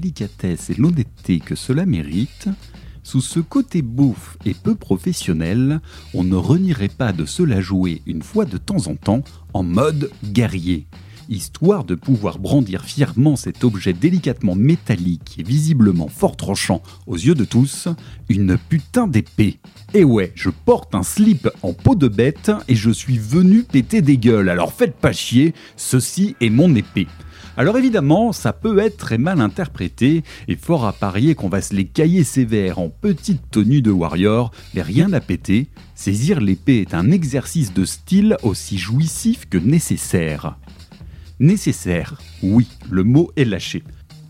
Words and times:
délicatesse 0.00 0.70
et 0.70 0.74
l'honnêteté 0.74 1.40
que 1.40 1.56
cela 1.56 1.84
mérite, 1.84 2.48
sous 3.02 3.20
ce 3.20 3.40
côté 3.40 3.82
bouffe 3.82 4.36
et 4.44 4.54
peu 4.54 4.76
professionnel, 4.76 5.80
on 6.14 6.22
ne 6.22 6.36
renierait 6.36 6.88
pas 6.88 7.12
de 7.12 7.24
se 7.24 7.42
la 7.42 7.60
jouer 7.60 8.02
une 8.06 8.22
fois 8.22 8.44
de 8.44 8.58
temps 8.58 8.86
en 8.86 8.94
temps 8.94 9.24
en 9.54 9.64
mode 9.64 10.10
guerrier, 10.22 10.86
histoire 11.28 11.82
de 11.82 11.96
pouvoir 11.96 12.38
brandir 12.38 12.84
fièrement 12.84 13.34
cet 13.34 13.64
objet 13.64 13.92
délicatement 13.92 14.54
métallique 14.54 15.36
et 15.38 15.42
visiblement 15.42 16.06
fort 16.06 16.36
tranchant 16.36 16.80
aux 17.08 17.16
yeux 17.16 17.34
de 17.34 17.44
tous, 17.44 17.88
une 18.28 18.56
putain 18.56 19.08
d'épée. 19.08 19.58
Et 19.94 20.04
ouais, 20.04 20.30
je 20.36 20.50
porte 20.50 20.94
un 20.94 21.02
slip 21.02 21.48
en 21.62 21.72
peau 21.72 21.96
de 21.96 22.06
bête 22.06 22.52
et 22.68 22.76
je 22.76 22.90
suis 22.90 23.18
venu 23.18 23.64
péter 23.64 24.00
des 24.00 24.18
gueules, 24.18 24.48
alors 24.48 24.72
faites 24.72 24.96
pas 24.96 25.12
chier, 25.12 25.54
ceci 25.76 26.36
est 26.40 26.50
mon 26.50 26.72
épée. 26.76 27.08
Alors 27.58 27.76
évidemment, 27.76 28.30
ça 28.30 28.52
peut 28.52 28.78
être 28.78 28.98
très 28.98 29.18
mal 29.18 29.40
interprété, 29.40 30.22
et 30.46 30.54
fort 30.54 30.86
à 30.86 30.92
parier 30.92 31.34
qu'on 31.34 31.48
va 31.48 31.60
se 31.60 31.74
les 31.74 31.86
cailler 31.86 32.22
sévères 32.22 32.78
en 32.78 32.88
petite 32.88 33.50
tenue 33.50 33.82
de 33.82 33.90
warrior, 33.90 34.52
mais 34.74 34.82
rien 34.82 35.12
à 35.12 35.18
péter, 35.18 35.66
saisir 35.96 36.40
l'épée 36.40 36.82
est 36.82 36.94
un 36.94 37.10
exercice 37.10 37.74
de 37.74 37.84
style 37.84 38.36
aussi 38.44 38.78
jouissif 38.78 39.48
que 39.50 39.58
nécessaire. 39.58 40.56
Nécessaire, 41.40 42.20
oui, 42.44 42.68
le 42.88 43.02
mot 43.02 43.32
est 43.34 43.44
lâché. 43.44 43.82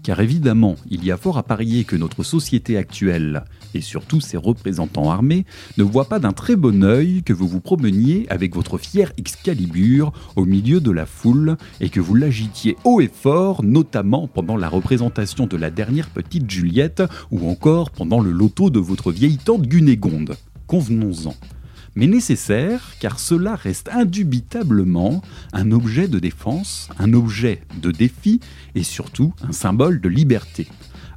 Car 0.03 0.21
évidemment, 0.21 0.77
il 0.89 1.05
y 1.05 1.13
a 1.13 1.19
fort 1.19 1.37
à 1.37 1.43
parier 1.43 1.85
que 1.85 1.97
notre 1.97 2.23
société 2.23 2.79
actuelle, 2.79 3.45
et 3.75 3.81
surtout 3.81 4.21
ses 4.21 4.37
représentants 4.37 5.11
armés, 5.11 5.45
ne 5.77 5.85
voient 5.85 6.09
pas 6.09 6.19
d'un 6.19 6.33
très 6.33 6.57
bon 6.57 6.83
œil 6.83 7.23
que 7.23 7.33
vous 7.33 7.49
vous 7.49 7.61
promeniez 7.61 8.27
avec 8.31 8.55
votre 8.55 8.79
fier 8.79 9.13
Excalibur 9.17 10.13
au 10.37 10.45
milieu 10.45 10.81
de 10.81 10.91
la 10.91 11.07
foule 11.07 11.57
et 11.81 11.89
que 11.89 12.01
vous 12.01 12.15
l'agitiez 12.15 12.77
haut 12.85 13.01
et 13.01 13.11
fort, 13.13 13.63
notamment 13.63 14.29
pendant 14.29 14.57
la 14.57 14.69
représentation 14.69 15.47
de 15.47 15.57
la 15.57 15.71
dernière 15.71 16.11
petite 16.11 16.51
Juliette 16.51 17.03
ou 17.31 17.49
encore 17.49 17.91
pendant 17.91 18.21
le 18.21 18.31
loto 18.31 18.71
de 18.71 18.79
votre 18.79 19.13
vieille 19.13 19.39
tante 19.39 19.63
Gunégonde. 19.63 20.37
Convenons-en 20.67 21.35
mais 21.99 22.07
nécessaire 22.07 22.95
car 23.01 23.19
cela 23.19 23.57
reste 23.57 23.89
indubitablement 23.93 25.21
un 25.53 25.73
objet 25.73 26.07
de 26.07 26.21
défense, 26.21 26.89
un 27.01 27.13
objet 27.13 27.63
de 27.83 27.91
défi 27.91 28.39
et 28.77 28.85
surtout 28.85 29.35
un 29.43 29.51
symbole 29.51 30.01
de 30.01 30.09
liberté. 30.09 30.69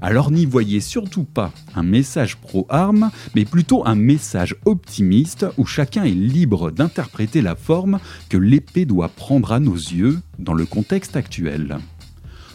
Alors 0.04 0.32
n'y 0.32 0.48
voyez 0.48 0.80
surtout 0.80 1.26
pas 1.26 1.54
un 1.76 1.84
message 1.84 2.38
pro-armes, 2.38 3.12
mais 3.36 3.46
plutôt 3.46 3.86
un 3.88 3.94
message 3.94 4.56
optimiste 4.66 5.46
où 5.58 5.66
chacun 5.66 6.04
est 6.04 6.10
libre 6.10 6.72
d'interpréter 6.72 7.44
la 7.44 7.56
forme 7.56 8.00
que 8.28 8.38
l'épée 8.38 8.86
doit 8.86 9.10
prendre 9.10 9.52
à 9.52 9.60
nos 9.60 9.76
yeux 9.76 10.20
dans 10.40 10.56
le 10.56 10.66
contexte 10.66 11.16
actuel. 11.16 11.78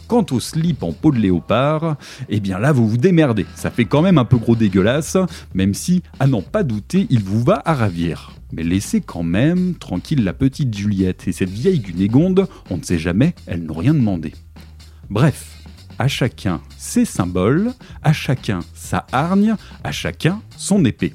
Quant 0.09 0.27
au 0.33 0.41
slip 0.41 0.83
en 0.83 0.93
peau 0.93 1.13
de 1.13 1.19
léopard, 1.19 1.97
eh 2.29 2.41
bien 2.41 2.59
là 2.59 2.73
vous 2.73 2.89
vous 2.89 2.97
démerdez. 2.97 3.47
Ça 3.55 3.71
fait 3.71 3.85
quand 3.85 4.03
même 4.03 4.19
un 4.19 4.25
peu 4.25 4.39
gros 4.39 4.57
dégueulasse, 4.57 5.17
même 5.55 5.75
si, 5.75 6.03
à 6.19 6.27
n'en 6.27 6.43
pas 6.43 6.65
douter, 6.65 7.07
il 7.11 7.23
vous 7.23 7.43
va 7.43 7.63
à 7.65 7.75
ravir. 7.75 8.33
Mais 8.53 8.65
laissez 8.65 9.01
quand 9.01 9.25
même 9.25 9.75
tranquille 9.75 10.25
la 10.25 10.33
petite 10.33 10.77
Juliette 10.77 11.27
et 11.29 11.33
cette 11.33 11.51
vieille 11.51 11.81
Gunégonde, 11.81 12.49
on 12.71 12.77
ne 12.79 12.83
sait 12.83 12.99
jamais, 12.99 13.35
elles 13.47 13.65
n'ont 13.65 13.75
rien 13.75 13.95
demandé. 13.95 14.33
Bref, 15.11 15.56
à 15.99 16.09
chacun 16.09 16.61
ses 16.77 17.05
symboles, 17.05 17.73
à 18.03 18.13
chacun 18.13 18.61
sa 18.75 19.07
hargne, 19.13 19.57
à 19.85 19.93
chacun 19.93 20.41
son 20.57 20.85
épée. 20.85 21.15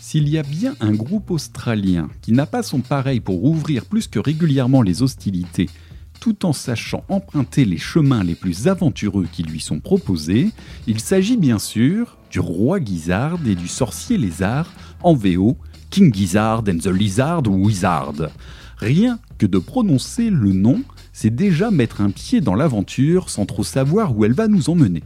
S'il 0.00 0.28
y 0.28 0.38
a 0.38 0.42
bien 0.42 0.74
un 0.80 0.92
groupe 0.92 1.30
australien 1.30 2.08
qui 2.20 2.32
n'a 2.32 2.46
pas 2.46 2.62
son 2.62 2.80
pareil 2.80 3.20
pour 3.20 3.44
ouvrir 3.44 3.84
plus 3.84 4.08
que 4.08 4.18
régulièrement 4.18 4.82
les 4.82 5.02
hostilités 5.02 5.68
tout 6.20 6.44
en 6.44 6.52
sachant 6.52 7.02
emprunter 7.08 7.64
les 7.64 7.78
chemins 7.78 8.22
les 8.22 8.34
plus 8.34 8.68
aventureux 8.68 9.26
qui 9.32 9.42
lui 9.42 9.58
sont 9.58 9.80
proposés, 9.80 10.50
il 10.86 11.00
s'agit 11.00 11.38
bien 11.38 11.58
sûr 11.58 12.18
du 12.30 12.38
roi 12.40 12.78
Guizard 12.78 13.38
et 13.46 13.54
du 13.54 13.66
sorcier 13.66 14.18
lézard 14.18 14.70
en 15.02 15.14
VO, 15.14 15.56
King 15.88 16.14
Gizzard 16.14 16.64
and 16.68 16.78
the 16.78 16.86
Lizard 16.86 17.48
Wizard. 17.48 18.30
Rien 18.76 19.18
que 19.38 19.46
de 19.46 19.58
prononcer 19.58 20.30
le 20.30 20.52
nom, 20.52 20.82
c'est 21.20 21.28
déjà 21.28 21.70
mettre 21.70 22.00
un 22.00 22.08
pied 22.08 22.40
dans 22.40 22.54
l'aventure 22.54 23.28
sans 23.28 23.44
trop 23.44 23.62
savoir 23.62 24.16
où 24.16 24.24
elle 24.24 24.32
va 24.32 24.48
nous 24.48 24.70
emmener. 24.70 25.02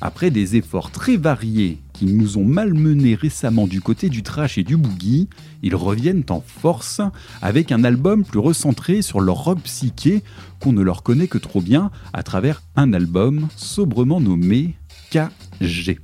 Après 0.00 0.30
des 0.30 0.56
efforts 0.56 0.90
très 0.90 1.18
variés 1.18 1.76
qui 1.92 2.06
nous 2.06 2.38
ont 2.38 2.46
malmenés 2.46 3.14
récemment 3.14 3.66
du 3.66 3.82
côté 3.82 4.08
du 4.08 4.22
trash 4.22 4.56
et 4.56 4.62
du 4.62 4.78
boogie, 4.78 5.28
ils 5.62 5.74
reviennent 5.74 6.24
en 6.30 6.40
force 6.40 7.02
avec 7.42 7.72
un 7.72 7.84
album 7.84 8.24
plus 8.24 8.38
recentré 8.38 9.02
sur 9.02 9.20
leur 9.20 9.36
rock 9.36 9.60
psyché 9.64 10.22
qu'on 10.60 10.72
ne 10.72 10.80
leur 10.80 11.02
connaît 11.02 11.28
que 11.28 11.36
trop 11.36 11.60
bien 11.60 11.90
à 12.14 12.22
travers 12.22 12.62
un 12.74 12.94
album 12.94 13.46
sobrement 13.54 14.18
nommé 14.22 14.76
KG. 15.10 15.98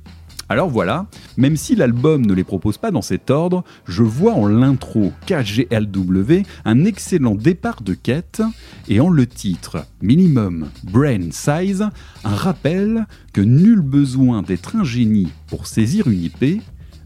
Alors 0.49 0.69
voilà, 0.69 1.07
même 1.35 1.57
si 1.57 1.75
l'album 1.75 2.25
ne 2.25 2.33
les 2.33 2.45
propose 2.45 2.77
pas 2.77 2.91
dans 2.91 3.01
cet 3.01 3.29
ordre, 3.29 3.65
je 3.85 4.03
vois 4.03 4.33
en 4.33 4.47
l'intro 4.47 5.11
KGLW 5.25 6.43
un 6.63 6.85
excellent 6.85 7.35
départ 7.35 7.81
de 7.81 7.93
quête 7.93 8.41
et 8.87 9.01
en 9.01 9.09
le 9.09 9.27
titre 9.27 9.85
Minimum 10.01 10.69
Brain 10.83 11.31
Size, 11.31 11.89
un 12.23 12.35
rappel 12.35 13.07
que 13.33 13.41
nul 13.41 13.81
besoin 13.81 14.41
d'être 14.41 14.77
un 14.77 14.85
génie 14.85 15.33
pour 15.47 15.67
saisir 15.67 16.07
une 16.07 16.23
IP, 16.23 16.61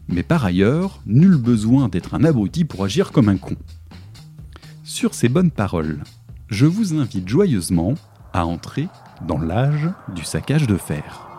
mais 0.08 0.22
par 0.22 0.44
ailleurs, 0.44 1.00
nul 1.06 1.36
besoin 1.36 1.88
d'être 1.88 2.14
un 2.14 2.22
abruti 2.22 2.64
pour 2.64 2.84
agir 2.84 3.10
comme 3.10 3.28
un 3.28 3.38
con. 3.38 3.56
Sur 4.84 5.14
ces 5.14 5.28
bonnes 5.28 5.50
paroles, 5.50 6.04
je 6.48 6.66
vous 6.66 6.94
invite 6.94 7.28
joyeusement 7.28 7.94
à 8.32 8.46
entrer 8.46 8.86
dans 9.26 9.38
l'âge 9.38 9.88
du 10.14 10.24
saccage 10.24 10.68
de 10.68 10.76
fer. 10.76 11.31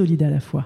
Solide 0.00 0.22
à 0.22 0.30
la 0.30 0.40
fois. 0.40 0.64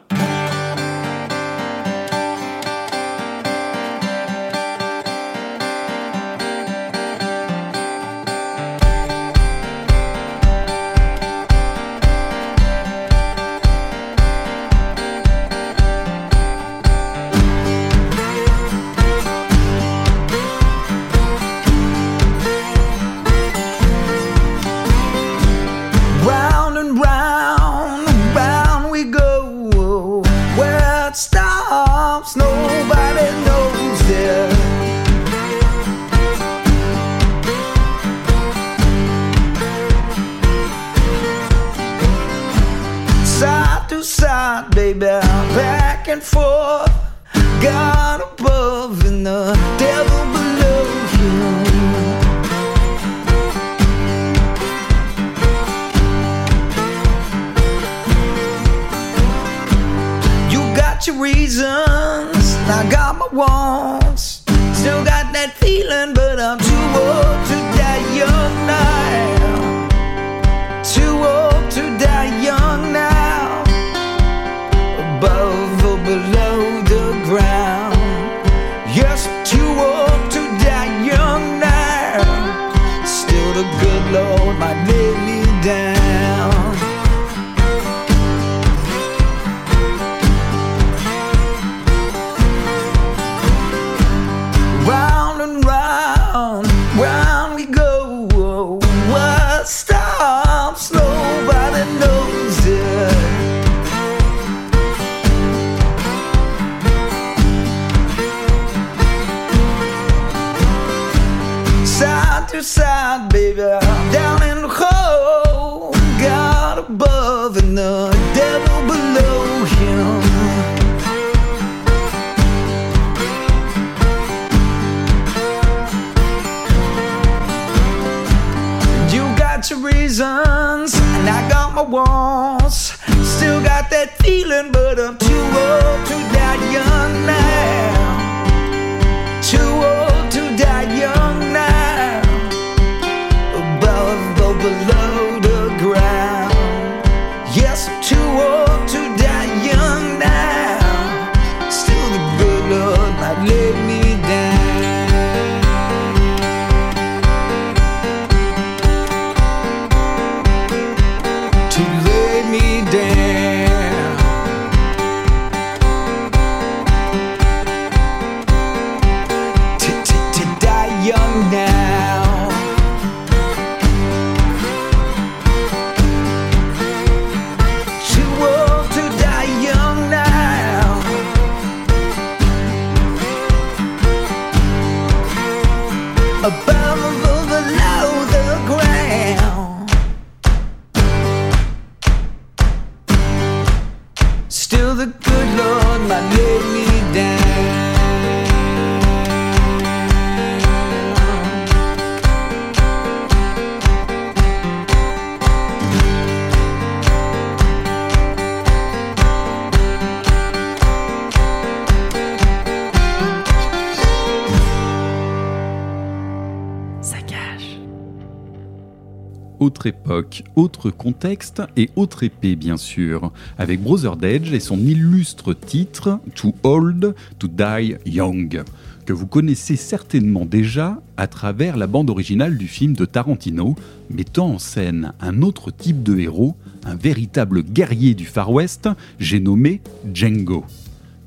Autre 219.65 219.87
époque, 219.87 220.45
autre 220.57 220.91
contexte 220.91 221.63
et 221.79 221.89
autre 221.97 222.23
épée 222.23 222.55
bien 222.55 222.77
sûr, 222.77 223.33
avec 223.57 223.83
Brother 223.83 224.23
Edge 224.23 224.53
et 224.53 224.61
son 224.61 224.79
illustre 224.79 225.55
titre 225.55 226.21
Too 226.35 226.55
Old 226.65 227.15
to 227.39 227.49
Die 227.49 227.95
Young, 228.05 228.63
que 229.07 229.15
vous 229.15 229.27
connaissez 229.27 229.77
certainement 229.77 230.45
déjà 230.45 231.01
à 231.17 231.29
travers 231.29 231.79
la 231.79 231.87
bande 231.87 232.11
originale 232.11 232.59
du 232.59 232.69
film 232.69 232.93
de 232.93 233.07
Tarantino, 233.07 233.75
mettant 234.11 234.49
en 234.51 234.59
scène 234.59 235.15
un 235.19 235.41
autre 235.41 235.71
type 235.71 236.03
de 236.03 236.19
héros, 236.19 236.57
un 236.85 236.95
véritable 236.95 237.63
guerrier 237.63 238.13
du 238.13 238.27
Far 238.27 238.53
West, 238.53 238.91
j'ai 239.19 239.41
nommé 239.41 239.81
Django. 240.13 240.67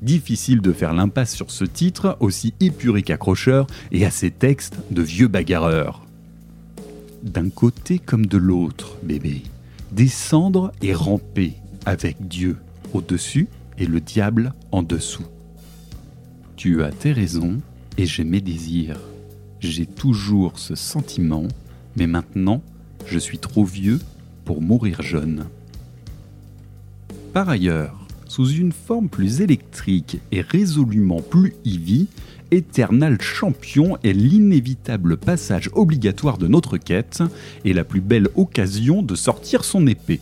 Difficile 0.00 0.60
de 0.60 0.72
faire 0.72 0.94
l'impasse 0.94 1.34
sur 1.34 1.50
ce 1.50 1.64
titre, 1.64 2.16
aussi 2.20 2.54
épuré 2.60 3.02
qu'accrocheur, 3.02 3.66
et 3.90 4.06
à 4.06 4.12
ses 4.12 4.30
textes 4.30 4.76
de 4.92 5.02
vieux 5.02 5.26
bagarreurs 5.26 6.07
d'un 7.22 7.50
côté 7.50 7.98
comme 7.98 8.26
de 8.26 8.38
l'autre, 8.38 8.96
bébé. 9.02 9.42
Descendre 9.92 10.72
et 10.82 10.94
ramper 10.94 11.54
avec 11.86 12.28
Dieu 12.28 12.56
au-dessus 12.92 13.48
et 13.78 13.86
le 13.86 14.00
diable 14.00 14.52
en 14.72 14.82
dessous. 14.82 15.26
Tu 16.56 16.82
as 16.82 16.90
tes 16.90 17.12
raisons 17.12 17.60
et 17.96 18.06
j'ai 18.06 18.24
mes 18.24 18.40
désirs. 18.40 19.00
J'ai 19.60 19.86
toujours 19.86 20.58
ce 20.58 20.74
sentiment, 20.74 21.48
mais 21.96 22.06
maintenant, 22.06 22.62
je 23.06 23.18
suis 23.18 23.38
trop 23.38 23.64
vieux 23.64 24.00
pour 24.44 24.60
mourir 24.60 25.02
jeune. 25.02 25.46
Par 27.32 27.48
ailleurs, 27.48 28.06
sous 28.26 28.48
une 28.48 28.72
forme 28.72 29.08
plus 29.08 29.40
électrique 29.40 30.18
et 30.32 30.42
résolument 30.42 31.22
plus 31.22 31.54
Ivy, 31.64 32.08
Eternal 32.50 33.20
Champion 33.20 33.98
est 34.02 34.14
l'inévitable 34.14 35.18
passage 35.18 35.68
obligatoire 35.74 36.38
de 36.38 36.46
notre 36.46 36.78
quête 36.78 37.22
et 37.64 37.74
la 37.74 37.84
plus 37.84 38.00
belle 38.00 38.28
occasion 38.36 39.02
de 39.02 39.14
sortir 39.14 39.64
son 39.64 39.86
épée. 39.86 40.20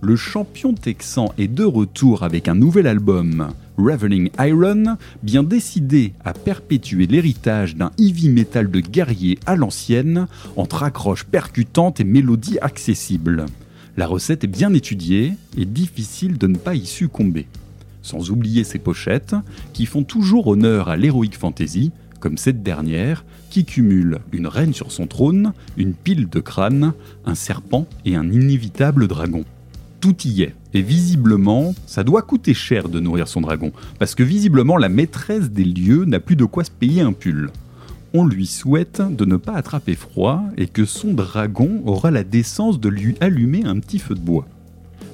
Le 0.00 0.14
champion 0.16 0.72
texan 0.74 1.32
est 1.38 1.48
de 1.48 1.64
retour 1.64 2.22
avec 2.22 2.48
un 2.48 2.54
nouvel 2.54 2.86
album, 2.86 3.52
Ravening 3.76 4.30
Iron, 4.38 4.96
bien 5.22 5.42
décidé 5.42 6.12
à 6.24 6.32
perpétuer 6.32 7.06
l'héritage 7.06 7.76
d'un 7.76 7.90
heavy 7.98 8.28
metal 8.28 8.70
de 8.70 8.80
guerrier 8.80 9.38
à 9.46 9.56
l'ancienne, 9.56 10.26
entre 10.56 10.82
accroches 10.82 11.24
percutantes 11.24 12.00
et 12.00 12.04
mélodies 12.04 12.58
accessibles. 12.60 13.46
La 13.96 14.06
recette 14.06 14.44
est 14.44 14.48
bien 14.48 14.72
étudiée 14.74 15.34
et 15.56 15.64
difficile 15.64 16.38
de 16.38 16.46
ne 16.46 16.56
pas 16.56 16.74
y 16.74 16.86
succomber. 16.86 17.46
Sans 18.02 18.30
oublier 18.30 18.64
ses 18.64 18.78
pochettes, 18.78 19.34
qui 19.72 19.86
font 19.86 20.02
toujours 20.02 20.48
honneur 20.48 20.88
à 20.88 20.96
l'héroïque 20.96 21.38
fantasy, 21.38 21.92
comme 22.20 22.38
cette 22.38 22.62
dernière, 22.62 23.24
qui 23.50 23.64
cumule 23.64 24.20
une 24.32 24.46
reine 24.46 24.74
sur 24.74 24.92
son 24.92 25.06
trône, 25.06 25.52
une 25.76 25.92
pile 25.92 26.28
de 26.28 26.40
crânes, 26.40 26.92
un 27.26 27.34
serpent 27.34 27.86
et 28.04 28.16
un 28.16 28.30
inévitable 28.30 29.08
dragon. 29.08 29.44
Tout 30.00 30.16
y 30.24 30.42
est. 30.42 30.54
Et 30.74 30.82
visiblement, 30.82 31.74
ça 31.86 32.02
doit 32.02 32.22
coûter 32.22 32.54
cher 32.54 32.88
de 32.88 32.98
nourrir 32.98 33.28
son 33.28 33.40
dragon, 33.40 33.72
parce 33.98 34.14
que 34.14 34.22
visiblement 34.22 34.76
la 34.76 34.88
maîtresse 34.88 35.50
des 35.50 35.64
lieux 35.64 36.04
n'a 36.04 36.18
plus 36.18 36.36
de 36.36 36.44
quoi 36.44 36.64
se 36.64 36.70
payer 36.70 37.02
un 37.02 37.12
pull. 37.12 37.50
On 38.14 38.26
lui 38.26 38.46
souhaite 38.46 39.00
de 39.00 39.24
ne 39.24 39.36
pas 39.36 39.54
attraper 39.54 39.94
froid 39.94 40.42
et 40.56 40.66
que 40.66 40.84
son 40.84 41.14
dragon 41.14 41.82
aura 41.86 42.10
la 42.10 42.24
décence 42.24 42.78
de 42.78 42.88
lui 42.88 43.16
allumer 43.20 43.64
un 43.64 43.78
petit 43.78 43.98
feu 43.98 44.14
de 44.14 44.20
bois. 44.20 44.46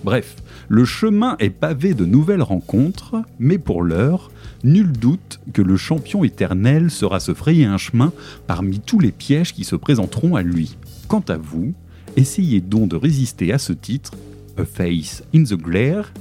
Bref, 0.04 0.36
le 0.68 0.84
chemin 0.84 1.36
est 1.38 1.50
pavé 1.50 1.94
de 1.94 2.04
nouvelles 2.04 2.42
rencontres, 2.42 3.16
mais 3.38 3.58
pour 3.58 3.82
l'heure, 3.82 4.30
nul 4.62 4.92
doute 4.92 5.40
que 5.52 5.62
le 5.62 5.76
champion 5.76 6.24
éternel 6.24 6.90
sera 6.90 7.20
se 7.20 7.34
frayer 7.34 7.64
un 7.64 7.78
chemin 7.78 8.12
parmi 8.46 8.78
tous 8.78 9.00
les 9.00 9.12
pièges 9.12 9.52
qui 9.52 9.64
se 9.64 9.76
présenteront 9.76 10.36
à 10.36 10.42
lui. 10.42 10.76
Quant 11.08 11.24
à 11.28 11.36
vous, 11.36 11.74
essayez 12.16 12.60
donc 12.60 12.90
de 12.90 12.96
résister 12.96 13.52
à 13.52 13.58
ce 13.58 13.72
titre, 13.72 14.12
A 14.56 14.64
Face 14.64 15.24
in 15.34 15.42
the 15.42 15.54
Glare. 15.54 16.12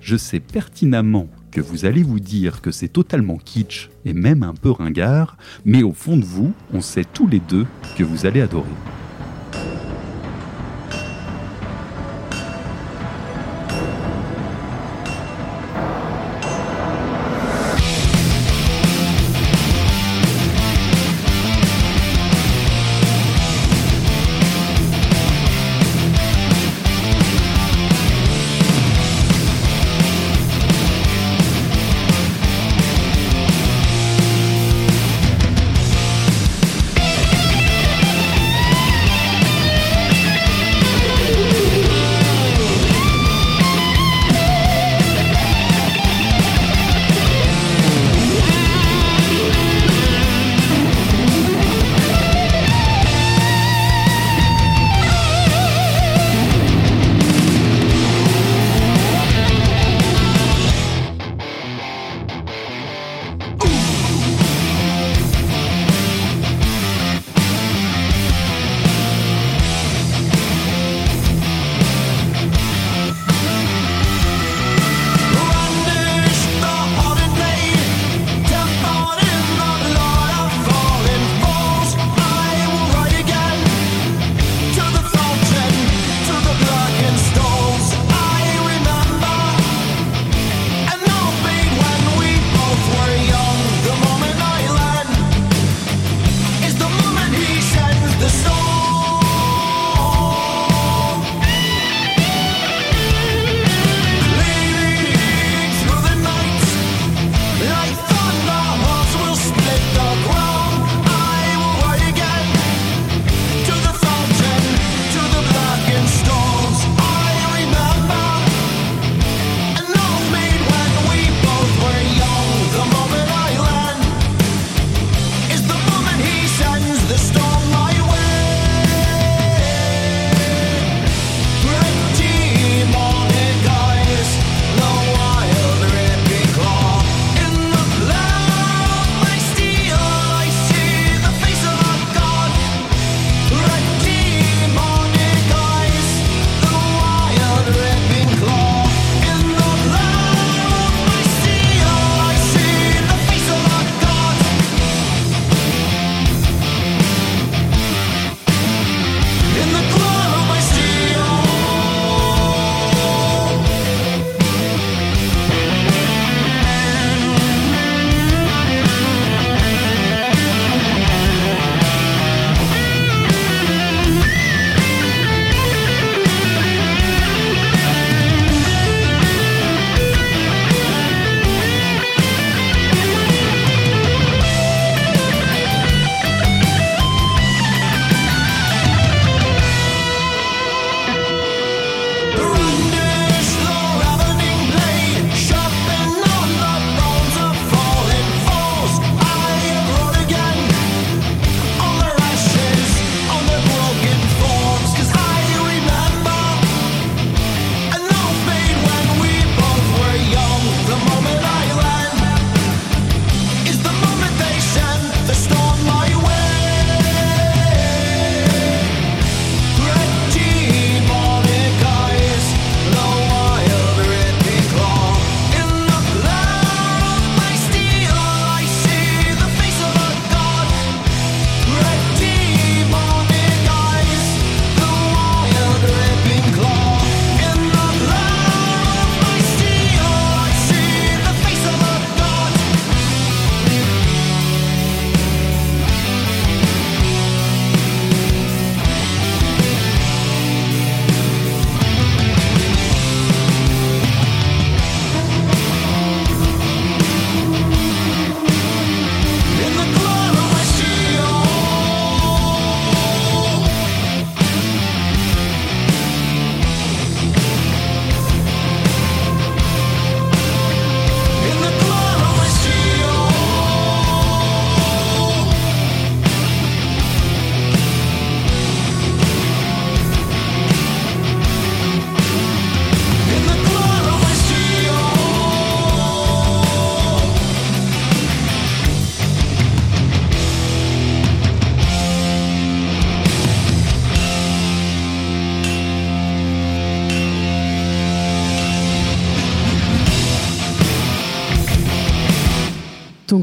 Je 0.00 0.16
sais 0.16 0.40
pertinemment 0.40 1.28
que 1.50 1.60
vous 1.60 1.84
allez 1.84 2.02
vous 2.02 2.20
dire 2.20 2.60
que 2.60 2.70
c'est 2.70 2.88
totalement 2.88 3.38
kitsch 3.38 3.88
et 4.04 4.14
même 4.14 4.42
un 4.42 4.54
peu 4.54 4.70
ringard, 4.70 5.36
mais 5.64 5.82
au 5.82 5.92
fond 5.92 6.16
de 6.16 6.24
vous, 6.24 6.52
on 6.72 6.80
sait 6.80 7.04
tous 7.04 7.28
les 7.28 7.40
deux 7.40 7.66
que 7.96 8.04
vous 8.04 8.26
allez 8.26 8.40
adorer. 8.40 8.68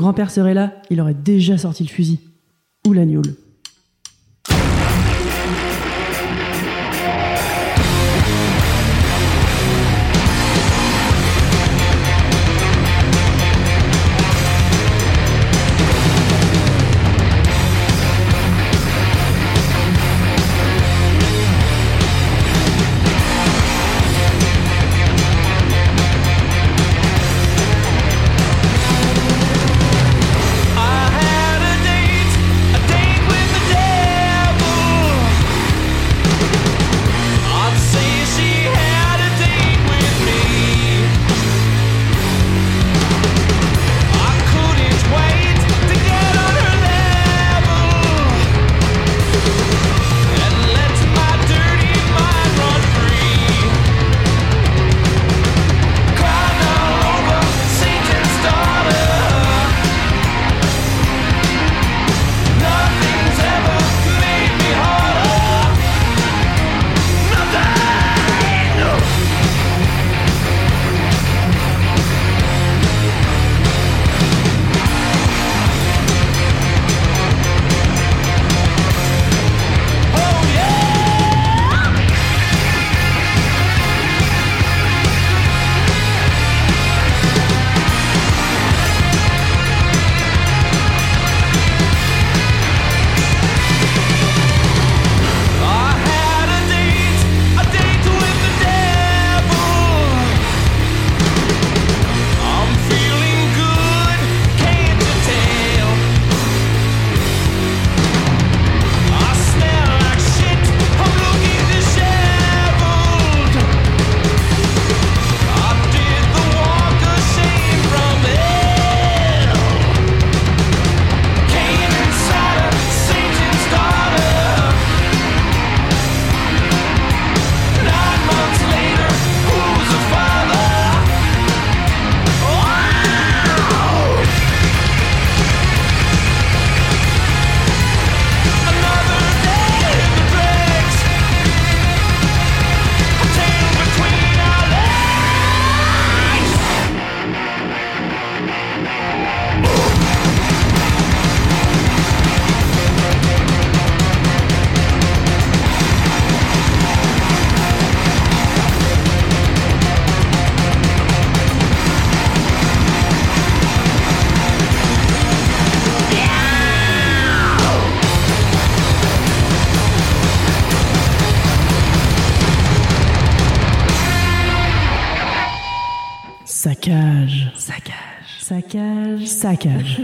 Grand-père 0.10 0.32
serait 0.32 0.56
là, 0.56 0.74
il 0.90 1.02
aurait 1.02 1.14
déjà 1.14 1.60
sorti 1.60 1.84
le 1.84 1.90
fusil. 1.90 2.20
Ou 2.88 2.94
l'agneau. 2.94 3.22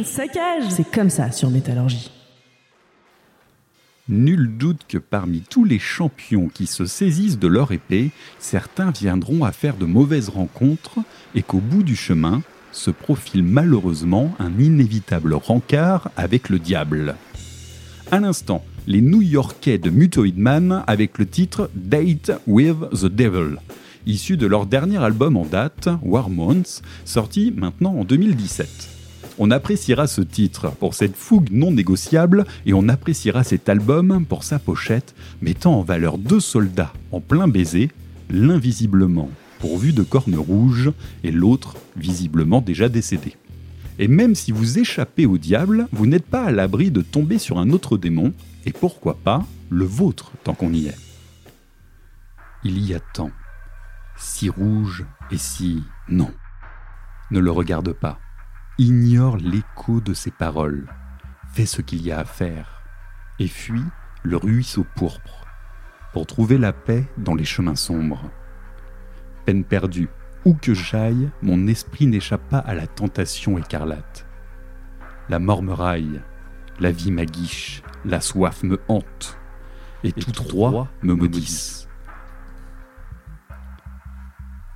Saccage. 0.05 0.63
Saccage. 0.63 0.71
C'est 0.71 0.91
comme 0.91 1.09
ça 1.09 1.31
sur 1.31 1.49
Métallurgie. 1.49 2.11
Nul 4.07 4.55
doute 4.57 4.81
que 4.87 4.99
parmi 4.99 5.41
tous 5.41 5.65
les 5.65 5.79
champions 5.79 6.47
qui 6.47 6.67
se 6.67 6.85
saisissent 6.85 7.39
de 7.39 7.47
leur 7.47 7.71
épée, 7.71 8.11
certains 8.37 8.91
viendront 8.91 9.43
à 9.43 9.51
faire 9.51 9.77
de 9.77 9.85
mauvaises 9.85 10.29
rencontres 10.29 10.99
et 11.33 11.41
qu'au 11.41 11.57
bout 11.57 11.81
du 11.81 11.95
chemin 11.95 12.43
se 12.71 12.91
profile 12.91 13.41
malheureusement 13.41 14.35
un 14.37 14.59
inévitable 14.59 15.33
rencard 15.33 16.11
avec 16.17 16.49
le 16.49 16.59
diable. 16.59 17.15
À 18.11 18.19
l'instant, 18.19 18.63
les 18.85 19.01
New-Yorkais 19.01 19.79
de 19.79 19.89
Mutoid 19.89 20.37
Man 20.37 20.83
avec 20.85 21.17
le 21.17 21.25
titre 21.25 21.71
Date 21.73 22.31
with 22.45 22.77
the 22.91 23.07
Devil, 23.07 23.57
issu 24.05 24.37
de 24.37 24.45
leur 24.45 24.67
dernier 24.67 24.97
album 25.03 25.35
en 25.35 25.45
date, 25.45 25.89
War 26.03 26.29
Months, 26.29 26.83
sorti 27.05 27.51
maintenant 27.55 27.95
en 27.95 28.03
2017. 28.03 28.94
On 29.37 29.51
appréciera 29.51 30.07
ce 30.07 30.21
titre 30.21 30.71
pour 30.71 30.93
cette 30.93 31.15
fougue 31.15 31.49
non 31.51 31.71
négociable 31.71 32.45
et 32.65 32.73
on 32.73 32.87
appréciera 32.87 33.43
cet 33.43 33.67
album 33.67 34.25
pour 34.25 34.43
sa 34.43 34.59
pochette 34.59 35.13
mettant 35.41 35.79
en 35.79 35.81
valeur 35.81 36.17
deux 36.17 36.39
soldats 36.39 36.93
en 37.11 37.19
plein 37.19 37.47
baiser, 37.47 37.91
l'un 38.29 38.57
visiblement 38.57 39.29
pourvu 39.59 39.93
de 39.93 40.03
cornes 40.03 40.37
rouges 40.37 40.91
et 41.23 41.31
l'autre 41.31 41.75
visiblement 41.97 42.61
déjà 42.61 42.87
décédé. 42.87 43.35
Et 43.99 44.07
même 44.07 44.35
si 44.35 44.51
vous 44.51 44.79
échappez 44.79 45.25
au 45.25 45.37
diable, 45.37 45.87
vous 45.91 46.05
n'êtes 46.05 46.25
pas 46.25 46.43
à 46.43 46.51
l'abri 46.51 46.91
de 46.91 47.01
tomber 47.01 47.37
sur 47.37 47.57
un 47.59 47.69
autre 47.71 47.97
démon, 47.97 48.33
et 48.65 48.71
pourquoi 48.73 49.17
pas 49.17 49.45
le 49.69 49.85
vôtre 49.85 50.31
tant 50.43 50.53
qu'on 50.53 50.73
y 50.73 50.87
est. 50.87 50.97
Il 52.63 52.79
y 52.85 52.93
a 52.93 52.99
tant, 52.99 53.31
si 54.17 54.49
rouge 54.49 55.05
et 55.31 55.37
si 55.37 55.81
non. 56.09 56.31
Ne 57.31 57.39
le 57.39 57.51
regarde 57.51 57.93
pas, 57.93 58.19
ignore 58.77 59.37
l'écho 59.37 60.01
de 60.01 60.13
ses 60.13 60.31
paroles, 60.31 60.87
fais 61.53 61.65
ce 61.65 61.81
qu'il 61.81 62.01
y 62.01 62.11
a 62.11 62.19
à 62.19 62.25
faire, 62.25 62.83
et 63.39 63.47
fuis 63.47 63.85
le 64.23 64.37
ruisseau 64.37 64.85
pourpre, 64.95 65.45
pour 66.13 66.25
trouver 66.25 66.57
la 66.57 66.73
paix 66.73 67.07
dans 67.17 67.35
les 67.35 67.45
chemins 67.45 67.75
sombres. 67.75 68.29
Peine 69.45 69.63
perdue, 69.63 70.09
où 70.43 70.53
que 70.53 70.73
j'aille, 70.73 71.29
mon 71.41 71.67
esprit 71.67 72.07
n'échappe 72.07 72.47
pas 72.49 72.59
à 72.59 72.73
la 72.73 72.87
tentation 72.87 73.57
écarlate. 73.57 74.27
La 75.29 75.39
mort 75.39 75.63
me 75.63 75.73
raille, 75.73 76.21
la 76.79 76.91
vie 76.91 77.11
m'aguiche, 77.11 77.81
la 78.03 78.21
soif 78.21 78.63
me 78.63 78.79
hante, 78.87 79.37
et, 80.03 80.11
tous 80.11 80.31
trois 80.31 80.87
me 81.01 81.15
maudissent. 81.15 81.87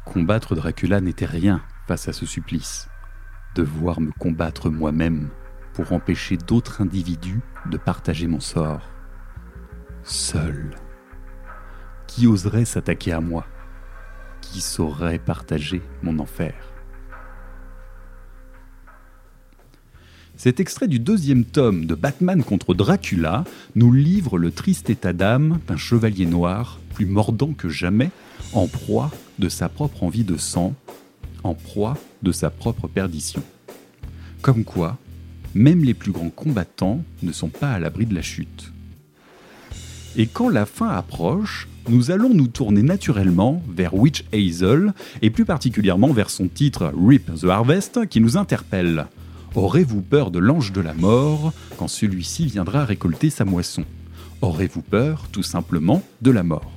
Combattre 0.05 0.55
Dracula 0.55 1.01
n'était 1.01 1.27
rien 1.27 1.62
face 1.88 2.07
à 2.07 2.13
ce 2.13 2.25
supplice. 2.25 2.88
Devoir 3.55 3.99
me 3.99 4.12
combattre 4.12 4.69
moi-même 4.69 5.29
pour 5.73 5.91
empêcher 5.91 6.38
d'autres 6.38 6.81
individus 6.81 7.41
de 7.65 7.77
partager 7.77 8.27
mon 8.27 8.39
sort. 8.39 8.89
Seul. 10.03 10.71
Qui 12.07 12.27
oserait 12.27 12.65
s'attaquer 12.65 13.12
à 13.12 13.21
moi? 13.21 13.45
Qui 14.41 14.62
saurait 14.62 15.19
partager 15.19 15.81
mon 16.03 16.19
enfer? 16.19 16.53
Cet 20.35 20.59
extrait 20.59 20.88
du 20.88 20.99
deuxième 20.99 21.43
tome 21.43 21.85
de 21.85 21.95
Batman 21.95 22.43
contre 22.43 22.73
Dracula 22.73 23.43
nous 23.75 23.91
livre 23.91 24.38
le 24.38 24.51
triste 24.51 24.89
état 24.89 25.12
d'âme 25.12 25.59
d'un 25.67 25.75
chevalier 25.75 26.25
noir, 26.25 26.79
plus 26.93 27.05
mordant 27.05 27.53
que 27.53 27.67
jamais, 27.67 28.09
en 28.53 28.67
proie 28.67 29.12
de 29.38 29.49
sa 29.49 29.69
propre 29.69 30.03
envie 30.03 30.23
de 30.23 30.38
sang, 30.38 30.75
en 31.43 31.54
proie 31.54 31.97
de 32.23 32.32
sa 32.32 32.49
propre 32.49 32.88
perdition. 32.88 33.43
Comme 34.41 34.63
quoi, 34.63 34.97
même 35.54 35.84
les 35.84 35.93
plus 35.93 36.12
grands 36.12 36.30
combattants 36.30 37.04
ne 37.23 37.32
sont 37.32 37.49
pas 37.49 37.71
à 37.71 37.80
l'abri 37.80 38.06
de 38.06 38.15
la 38.15 38.21
chute. 38.21 38.71
Et 40.15 40.28
quand 40.28 40.49
la 40.49 40.65
fin 40.65 40.89
approche, 40.89 41.67
nous 41.88 42.12
allons 42.12 42.34
nous 42.34 42.47
tourner 42.47 42.84
naturellement 42.84 43.63
vers 43.69 43.93
Witch 43.93 44.23
Hazel, 44.34 44.93
et 45.21 45.30
plus 45.30 45.45
particulièrement 45.45 46.13
vers 46.13 46.30
son 46.30 46.47
titre 46.47 46.91
Rip 46.95 47.34
the 47.36 47.45
Harvest, 47.45 48.08
qui 48.08 48.21
nous 48.21 48.38
interpelle. 48.38 49.08
Aurez-vous 49.56 50.02
peur 50.02 50.30
de 50.30 50.39
l'ange 50.39 50.71
de 50.71 50.82
la 50.82 50.93
mort 50.93 51.54
quand 51.78 51.88
celui-ci 51.88 52.45
viendra 52.45 52.86
récolter 52.86 53.30
sa 53.30 53.45
moisson? 53.45 53.84
Aurez-vous 54.41 54.82
peur, 54.82 55.28
tout 55.32 55.43
simplement, 55.43 56.04
de 56.21 56.32
la 56.32 56.43
mort? 56.43 56.71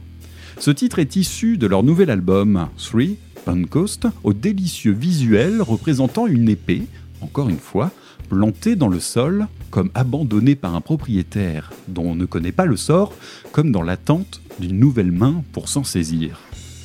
Ce 0.58 0.70
titre 0.70 0.98
est 0.98 1.16
issu 1.16 1.58
de 1.58 1.66
leur 1.66 1.82
nouvel 1.82 2.10
album, 2.10 2.68
Three, 2.76 3.18
Pentecost, 3.44 4.06
au 4.24 4.32
délicieux 4.32 4.92
visuel 4.92 5.62
représentant 5.62 6.26
une 6.26 6.48
épée, 6.48 6.82
encore 7.20 7.48
une 7.48 7.58
fois, 7.58 7.90
plantée 8.28 8.76
dans 8.76 8.88
le 8.88 9.00
sol, 9.00 9.46
comme 9.70 9.90
abandonnée 9.94 10.54
par 10.54 10.74
un 10.74 10.80
propriétaire 10.80 11.72
dont 11.88 12.04
on 12.04 12.14
ne 12.14 12.24
connaît 12.24 12.52
pas 12.52 12.66
le 12.66 12.76
sort, 12.76 13.14
comme 13.52 13.72
dans 13.72 13.82
l'attente 13.82 14.40
d'une 14.60 14.78
nouvelle 14.78 15.12
main 15.12 15.42
pour 15.52 15.68
s'en 15.68 15.84
saisir. 15.84 16.40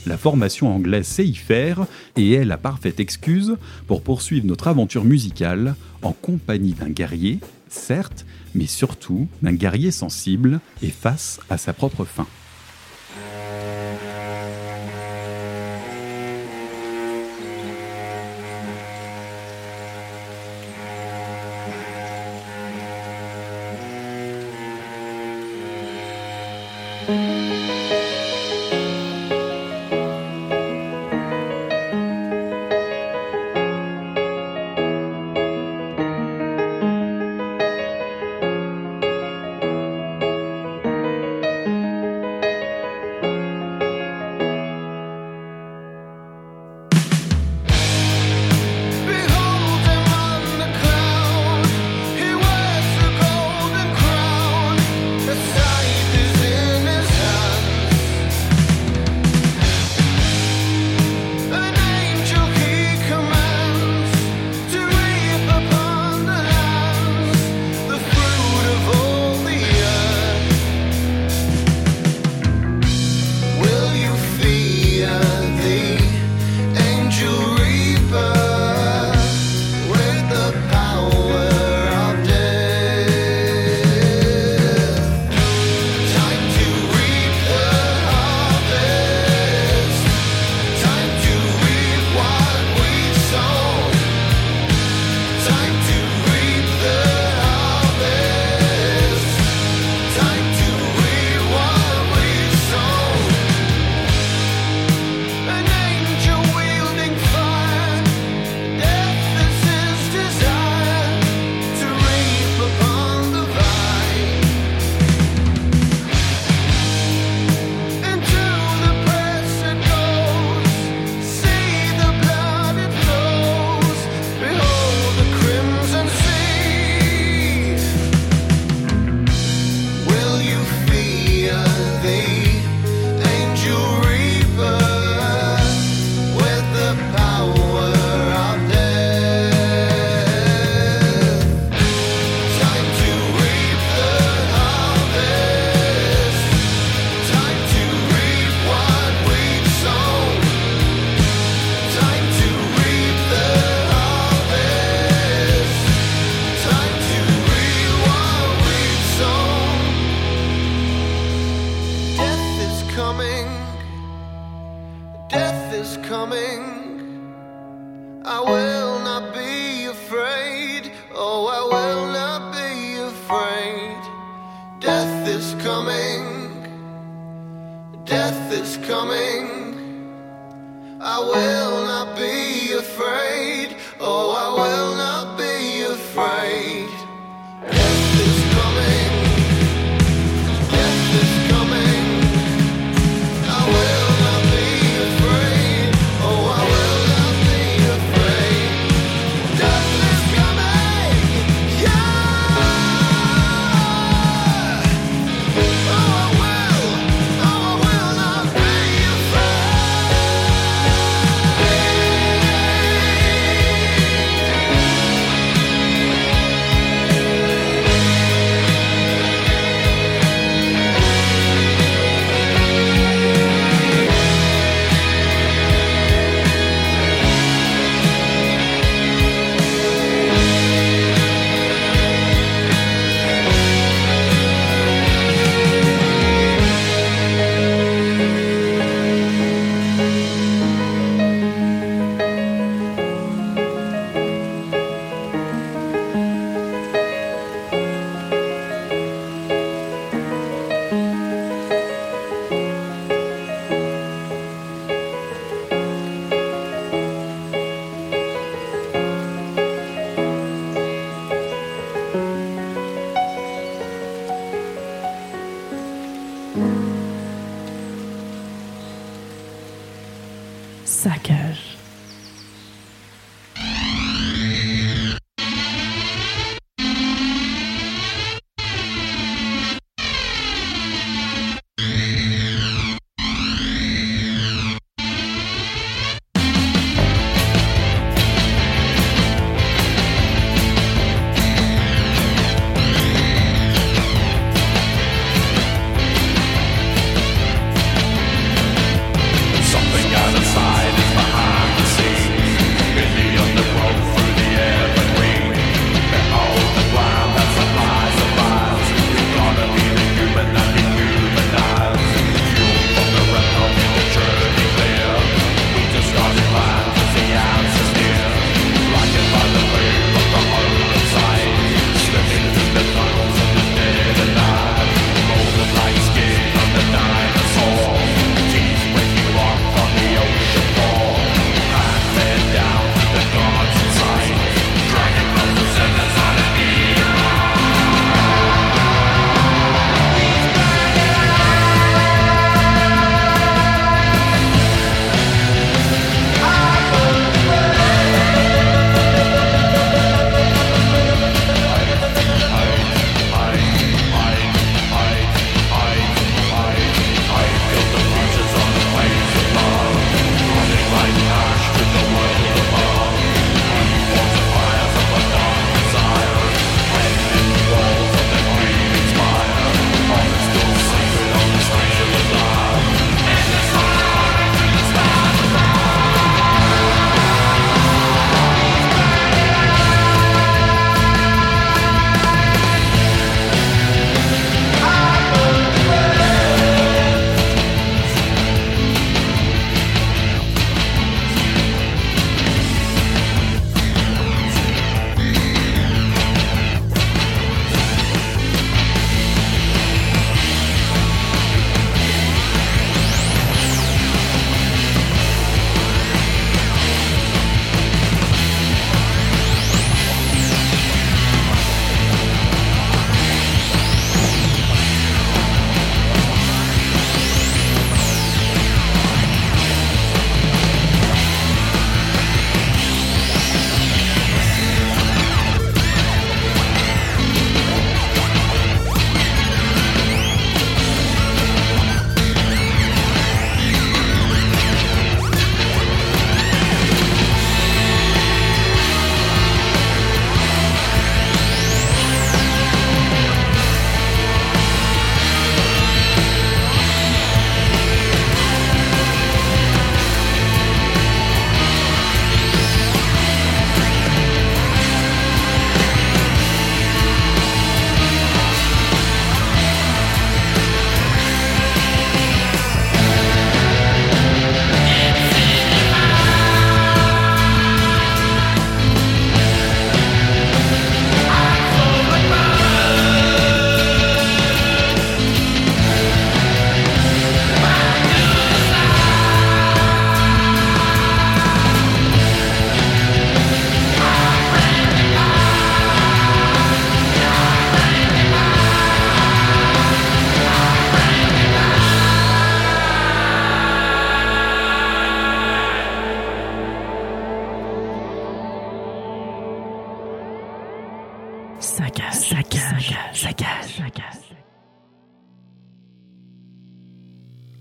La 0.06 0.18
formation 0.18 0.74
anglaise 0.74 1.06
sait 1.06 1.28
y 1.28 1.36
faire 1.36 1.86
et 2.16 2.34
est 2.34 2.46
la 2.46 2.58
parfaite 2.58 3.00
excuse 3.00 3.58
pour 3.88 4.02
poursuivre 4.02 4.46
notre 4.46 4.70
aventure 4.70 5.04
musicale 5.04 5.76
en 6.02 6.14
compagnie 6.14 6.74
d'un 6.74 6.90
guerrier, 6.90 7.40
certes, 7.68 8.26
mais 8.56 8.68
surtout 8.68 9.28
d'un 9.42 9.54
guerrier 9.54 9.92
sensible 9.92 10.62
et 10.82 10.90
face 10.90 11.40
à 11.50 11.58
sa 11.58 11.74
propre 11.74 12.06
fin. 12.06 12.28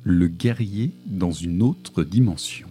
Le 0.09 0.29
guerrier 0.29 0.93
dans 1.05 1.33
une 1.33 1.63
autre 1.63 2.05
dimension. 2.05 2.69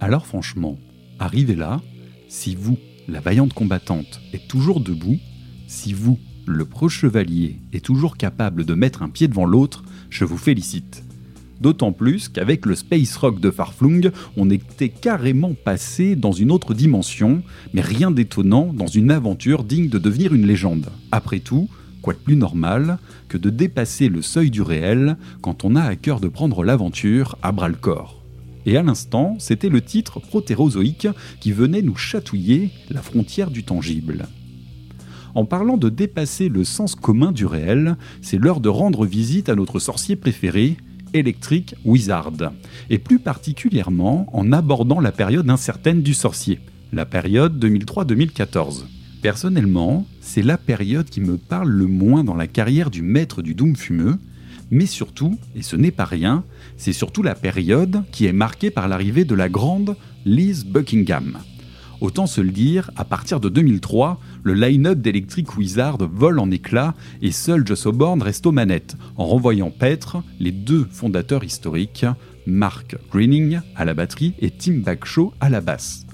Alors 0.00 0.24
franchement, 0.24 0.78
arrivez 1.18 1.56
là, 1.56 1.82
si 2.30 2.54
vous, 2.54 2.78
la 3.06 3.20
vaillante 3.20 3.52
combattante, 3.52 4.22
êtes 4.32 4.48
toujours 4.48 4.80
debout, 4.80 5.18
si 5.66 5.92
vous, 5.92 6.18
le 6.46 6.64
pro-chevalier, 6.64 7.58
est 7.74 7.84
toujours 7.84 8.16
capable 8.16 8.64
de 8.64 8.72
mettre 8.72 9.02
un 9.02 9.10
pied 9.10 9.28
devant 9.28 9.44
l'autre, 9.44 9.84
je 10.08 10.24
vous 10.24 10.38
félicite. 10.38 11.04
D'autant 11.60 11.92
plus 11.92 12.30
qu'avec 12.30 12.64
le 12.64 12.74
Space 12.74 13.14
Rock 13.18 13.40
de 13.40 13.50
Farflung, 13.50 14.10
on 14.38 14.48
était 14.48 14.88
carrément 14.88 15.52
passé 15.52 16.16
dans 16.16 16.32
une 16.32 16.50
autre 16.50 16.72
dimension, 16.72 17.42
mais 17.74 17.82
rien 17.82 18.10
d'étonnant 18.10 18.72
dans 18.72 18.86
une 18.86 19.10
aventure 19.10 19.64
digne 19.64 19.90
de 19.90 19.98
devenir 19.98 20.32
une 20.32 20.46
légende. 20.46 20.90
Après 21.12 21.40
tout, 21.40 21.68
quoi 22.00 22.14
de 22.14 22.18
plus 22.18 22.36
normal 22.36 22.98
que 23.28 23.38
de 23.38 23.50
dépasser 23.50 24.08
le 24.08 24.22
seuil 24.22 24.50
du 24.50 24.62
réel 24.62 25.16
quand 25.40 25.64
on 25.64 25.76
a 25.76 25.82
à 25.82 25.96
cœur 25.96 26.20
de 26.20 26.28
prendre 26.28 26.64
l'aventure 26.64 27.36
à 27.42 27.52
bras 27.52 27.68
le 27.68 27.76
corps 27.76 28.22
Et 28.66 28.76
à 28.76 28.82
l'instant, 28.82 29.36
c'était 29.38 29.68
le 29.68 29.80
titre 29.80 30.20
protérozoïque 30.20 31.08
qui 31.40 31.52
venait 31.52 31.82
nous 31.82 31.96
chatouiller 31.96 32.70
la 32.90 33.02
frontière 33.02 33.50
du 33.50 33.64
tangible. 33.64 34.26
En 35.34 35.44
parlant 35.44 35.76
de 35.76 35.88
dépasser 35.88 36.48
le 36.48 36.64
sens 36.64 36.94
commun 36.94 37.32
du 37.32 37.46
réel, 37.46 37.96
c'est 38.20 38.38
l'heure 38.38 38.60
de 38.60 38.68
rendre 38.68 39.06
visite 39.06 39.48
à 39.48 39.54
notre 39.54 39.78
sorcier 39.78 40.16
préféré, 40.16 40.76
Electric 41.12 41.74
Wizard, 41.84 42.52
et 42.88 42.98
plus 42.98 43.18
particulièrement 43.18 44.26
en 44.32 44.52
abordant 44.52 45.00
la 45.00 45.12
période 45.12 45.48
incertaine 45.48 46.02
du 46.02 46.14
sorcier, 46.14 46.60
la 46.92 47.04
période 47.04 47.64
2003-2014. 47.64 48.84
Personnellement, 49.22 50.06
c'est 50.22 50.42
la 50.42 50.56
période 50.56 51.10
qui 51.10 51.20
me 51.20 51.36
parle 51.36 51.68
le 51.68 51.86
moins 51.86 52.24
dans 52.24 52.34
la 52.34 52.46
carrière 52.46 52.90
du 52.90 53.02
maître 53.02 53.42
du 53.42 53.54
Doom 53.54 53.76
fumeux, 53.76 54.18
Mais 54.70 54.86
surtout, 54.86 55.36
et 55.56 55.62
ce 55.62 55.74
n'est 55.74 55.90
pas 55.90 56.04
rien, 56.04 56.44
c'est 56.76 56.92
surtout 56.92 57.24
la 57.24 57.34
période 57.34 58.04
qui 58.12 58.26
est 58.26 58.32
marquée 58.32 58.70
par 58.70 58.86
l'arrivée 58.86 59.24
de 59.24 59.34
la 59.34 59.48
grande 59.48 59.96
Liz 60.24 60.64
Buckingham. 60.64 61.38
Autant 62.00 62.26
se 62.26 62.40
le 62.40 62.52
dire, 62.52 62.90
à 62.96 63.04
partir 63.04 63.40
de 63.40 63.48
2003, 63.48 64.20
le 64.42 64.54
line-up 64.54 65.00
d'Electric 65.00 65.56
Wizard 65.58 65.98
vole 65.98 66.38
en 66.38 66.50
éclats 66.50 66.94
et 67.20 67.32
seul 67.32 67.66
Joss 67.66 67.84
O'Born 67.84 68.22
reste 68.22 68.46
aux 68.46 68.52
manettes, 68.52 68.96
en 69.16 69.26
renvoyant 69.26 69.70
paître 69.70 70.22
les 70.38 70.52
deux 70.52 70.86
fondateurs 70.90 71.44
historiques, 71.44 72.06
Mark 72.46 72.96
Greening 73.10 73.60
à 73.74 73.84
la 73.84 73.92
batterie 73.92 74.34
et 74.38 74.50
Tim 74.50 74.78
Bagshaw 74.78 75.34
à 75.40 75.50
la 75.50 75.60
basse. 75.60 76.06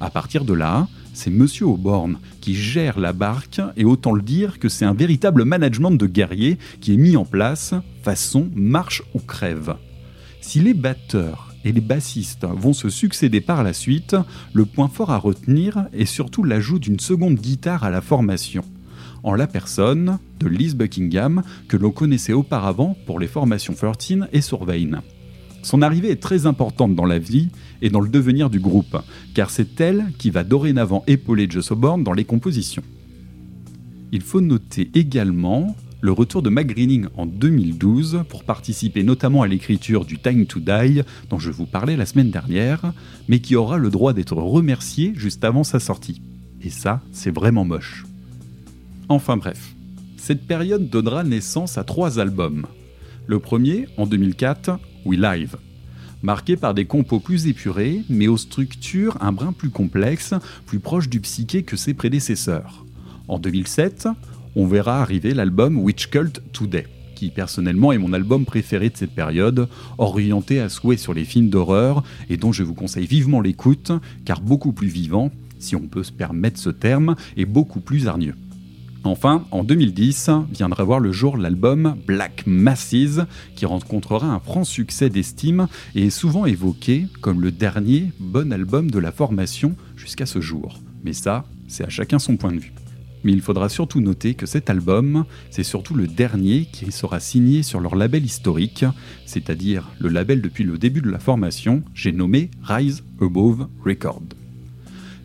À 0.00 0.10
partir 0.10 0.44
de 0.44 0.52
là, 0.52 0.88
c'est 1.20 1.30
Monsieur 1.30 1.66
O'Born 1.66 2.18
qui 2.40 2.54
gère 2.54 2.98
la 2.98 3.12
barque 3.12 3.60
et 3.76 3.84
autant 3.84 4.14
le 4.14 4.22
dire 4.22 4.58
que 4.58 4.70
c'est 4.70 4.86
un 4.86 4.94
véritable 4.94 5.44
management 5.44 5.90
de 5.90 6.06
guerrier 6.06 6.56
qui 6.80 6.94
est 6.94 6.96
mis 6.96 7.14
en 7.14 7.26
place 7.26 7.74
façon 8.02 8.48
marche 8.54 9.02
ou 9.12 9.18
crève. 9.18 9.76
Si 10.40 10.60
les 10.60 10.72
batteurs 10.72 11.54
et 11.66 11.72
les 11.72 11.82
bassistes 11.82 12.46
vont 12.46 12.72
se 12.72 12.88
succéder 12.88 13.42
par 13.42 13.62
la 13.62 13.74
suite, 13.74 14.16
le 14.54 14.64
point 14.64 14.88
fort 14.88 15.10
à 15.10 15.18
retenir 15.18 15.88
est 15.92 16.06
surtout 16.06 16.42
l'ajout 16.42 16.78
d'une 16.78 17.00
seconde 17.00 17.34
guitare 17.34 17.84
à 17.84 17.90
la 17.90 18.00
formation, 18.00 18.64
en 19.22 19.34
la 19.34 19.46
personne 19.46 20.18
de 20.38 20.48
Liz 20.48 20.74
Buckingham 20.74 21.42
que 21.68 21.76
l'on 21.76 21.90
connaissait 21.90 22.32
auparavant 22.32 22.96
pour 23.04 23.20
les 23.20 23.28
formations 23.28 23.74
13 23.74 24.28
et 24.32 24.40
Survein. 24.40 25.02
Son 25.62 25.82
arrivée 25.82 26.10
est 26.10 26.22
très 26.22 26.46
importante 26.46 26.94
dans 26.94 27.04
la 27.04 27.18
vie 27.18 27.48
et 27.82 27.90
dans 27.90 28.00
le 28.00 28.08
devenir 28.08 28.50
du 28.50 28.60
groupe, 28.60 28.96
car 29.34 29.50
c'est 29.50 29.80
elle 29.80 30.06
qui 30.18 30.30
va 30.30 30.44
dorénavant 30.44 31.04
épauler 31.06 31.46
Joss 31.50 31.70
O'Born 31.70 32.02
dans 32.02 32.12
les 32.12 32.24
compositions. 32.24 32.82
Il 34.12 34.22
faut 34.22 34.40
noter 34.40 34.90
également 34.94 35.76
le 36.00 36.12
retour 36.12 36.40
de 36.42 36.48
Mac 36.48 36.66
Greening 36.66 37.06
en 37.16 37.26
2012 37.26 38.24
pour 38.28 38.44
participer 38.44 39.02
notamment 39.02 39.42
à 39.42 39.48
l'écriture 39.48 40.06
du 40.06 40.18
Time 40.18 40.46
to 40.46 40.58
Die 40.60 41.02
dont 41.28 41.38
je 41.38 41.50
vous 41.50 41.66
parlais 41.66 41.96
la 41.96 42.06
semaine 42.06 42.30
dernière, 42.30 42.92
mais 43.28 43.40
qui 43.40 43.54
aura 43.54 43.76
le 43.76 43.90
droit 43.90 44.14
d'être 44.14 44.36
remercié 44.36 45.12
juste 45.14 45.44
avant 45.44 45.62
sa 45.62 45.78
sortie. 45.78 46.22
Et 46.62 46.70
ça, 46.70 47.02
c'est 47.12 47.34
vraiment 47.34 47.64
moche. 47.64 48.06
Enfin 49.08 49.36
bref, 49.36 49.74
cette 50.16 50.46
période 50.46 50.88
donnera 50.88 51.22
naissance 51.22 51.76
à 51.76 51.84
trois 51.84 52.18
albums. 52.18 52.66
Le 53.26 53.38
premier, 53.38 53.86
en 53.96 54.06
2004, 54.06 54.78
We 55.04 55.18
Live, 55.18 55.56
marqué 56.22 56.56
par 56.56 56.74
des 56.74 56.84
compos 56.84 57.20
plus 57.20 57.46
épurés, 57.46 58.02
mais 58.08 58.28
aux 58.28 58.36
structures 58.36 59.16
un 59.20 59.32
brin 59.32 59.52
plus 59.52 59.70
complexes, 59.70 60.34
plus 60.66 60.80
proches 60.80 61.08
du 61.08 61.20
psyché 61.20 61.62
que 61.62 61.76
ses 61.76 61.94
prédécesseurs. 61.94 62.84
En 63.28 63.38
2007, 63.38 64.08
on 64.56 64.66
verra 64.66 65.00
arriver 65.00 65.34
l'album 65.34 65.78
Witch 65.78 66.08
Cult 66.08 66.42
Today, 66.52 66.86
qui 67.14 67.30
personnellement 67.30 67.92
est 67.92 67.98
mon 67.98 68.12
album 68.12 68.44
préféré 68.44 68.90
de 68.90 68.96
cette 68.96 69.14
période, 69.14 69.68
orienté 69.98 70.60
à 70.60 70.68
souhait 70.68 70.96
sur 70.96 71.14
les 71.14 71.24
films 71.24 71.48
d'horreur 71.48 72.02
et 72.28 72.36
dont 72.36 72.52
je 72.52 72.62
vous 72.62 72.74
conseille 72.74 73.06
vivement 73.06 73.40
l'écoute, 73.40 73.92
car 74.24 74.40
beaucoup 74.40 74.72
plus 74.72 74.88
vivant, 74.88 75.30
si 75.58 75.76
on 75.76 75.86
peut 75.86 76.02
se 76.02 76.12
permettre 76.12 76.58
ce 76.58 76.70
terme, 76.70 77.16
et 77.36 77.44
beaucoup 77.44 77.80
plus 77.80 78.08
hargneux. 78.08 78.34
Enfin, 79.02 79.46
en 79.50 79.64
2010, 79.64 80.30
viendra 80.52 80.84
voir 80.84 81.00
le 81.00 81.10
jour 81.10 81.38
l'album 81.38 81.96
Black 82.06 82.44
Masses, 82.46 83.20
qui 83.56 83.64
rencontrera 83.64 84.26
un 84.26 84.40
franc 84.40 84.64
succès 84.64 85.08
d'estime 85.08 85.68
et 85.94 86.06
est 86.06 86.10
souvent 86.10 86.44
évoqué 86.44 87.06
comme 87.22 87.40
le 87.40 87.50
dernier 87.50 88.12
bon 88.20 88.52
album 88.52 88.90
de 88.90 88.98
la 88.98 89.10
formation 89.10 89.74
jusqu'à 89.96 90.26
ce 90.26 90.42
jour. 90.42 90.78
Mais 91.02 91.14
ça, 91.14 91.46
c'est 91.66 91.84
à 91.84 91.88
chacun 91.88 92.18
son 92.18 92.36
point 92.36 92.52
de 92.52 92.60
vue. 92.60 92.74
Mais 93.24 93.32
il 93.32 93.40
faudra 93.40 93.70
surtout 93.70 94.00
noter 94.00 94.34
que 94.34 94.46
cet 94.46 94.68
album, 94.68 95.24
c'est 95.50 95.62
surtout 95.62 95.94
le 95.94 96.06
dernier 96.06 96.66
qui 96.70 96.92
sera 96.92 97.20
signé 97.20 97.62
sur 97.62 97.80
leur 97.80 97.94
label 97.94 98.24
historique, 98.24 98.84
c'est-à-dire 99.24 99.88
le 99.98 100.10
label 100.10 100.42
depuis 100.42 100.64
le 100.64 100.76
début 100.76 101.00
de 101.00 101.10
la 101.10 101.18
formation, 101.18 101.82
j'ai 101.94 102.12
nommé 102.12 102.50
Rise 102.62 103.02
Above 103.20 103.66
Record. 103.84 104.39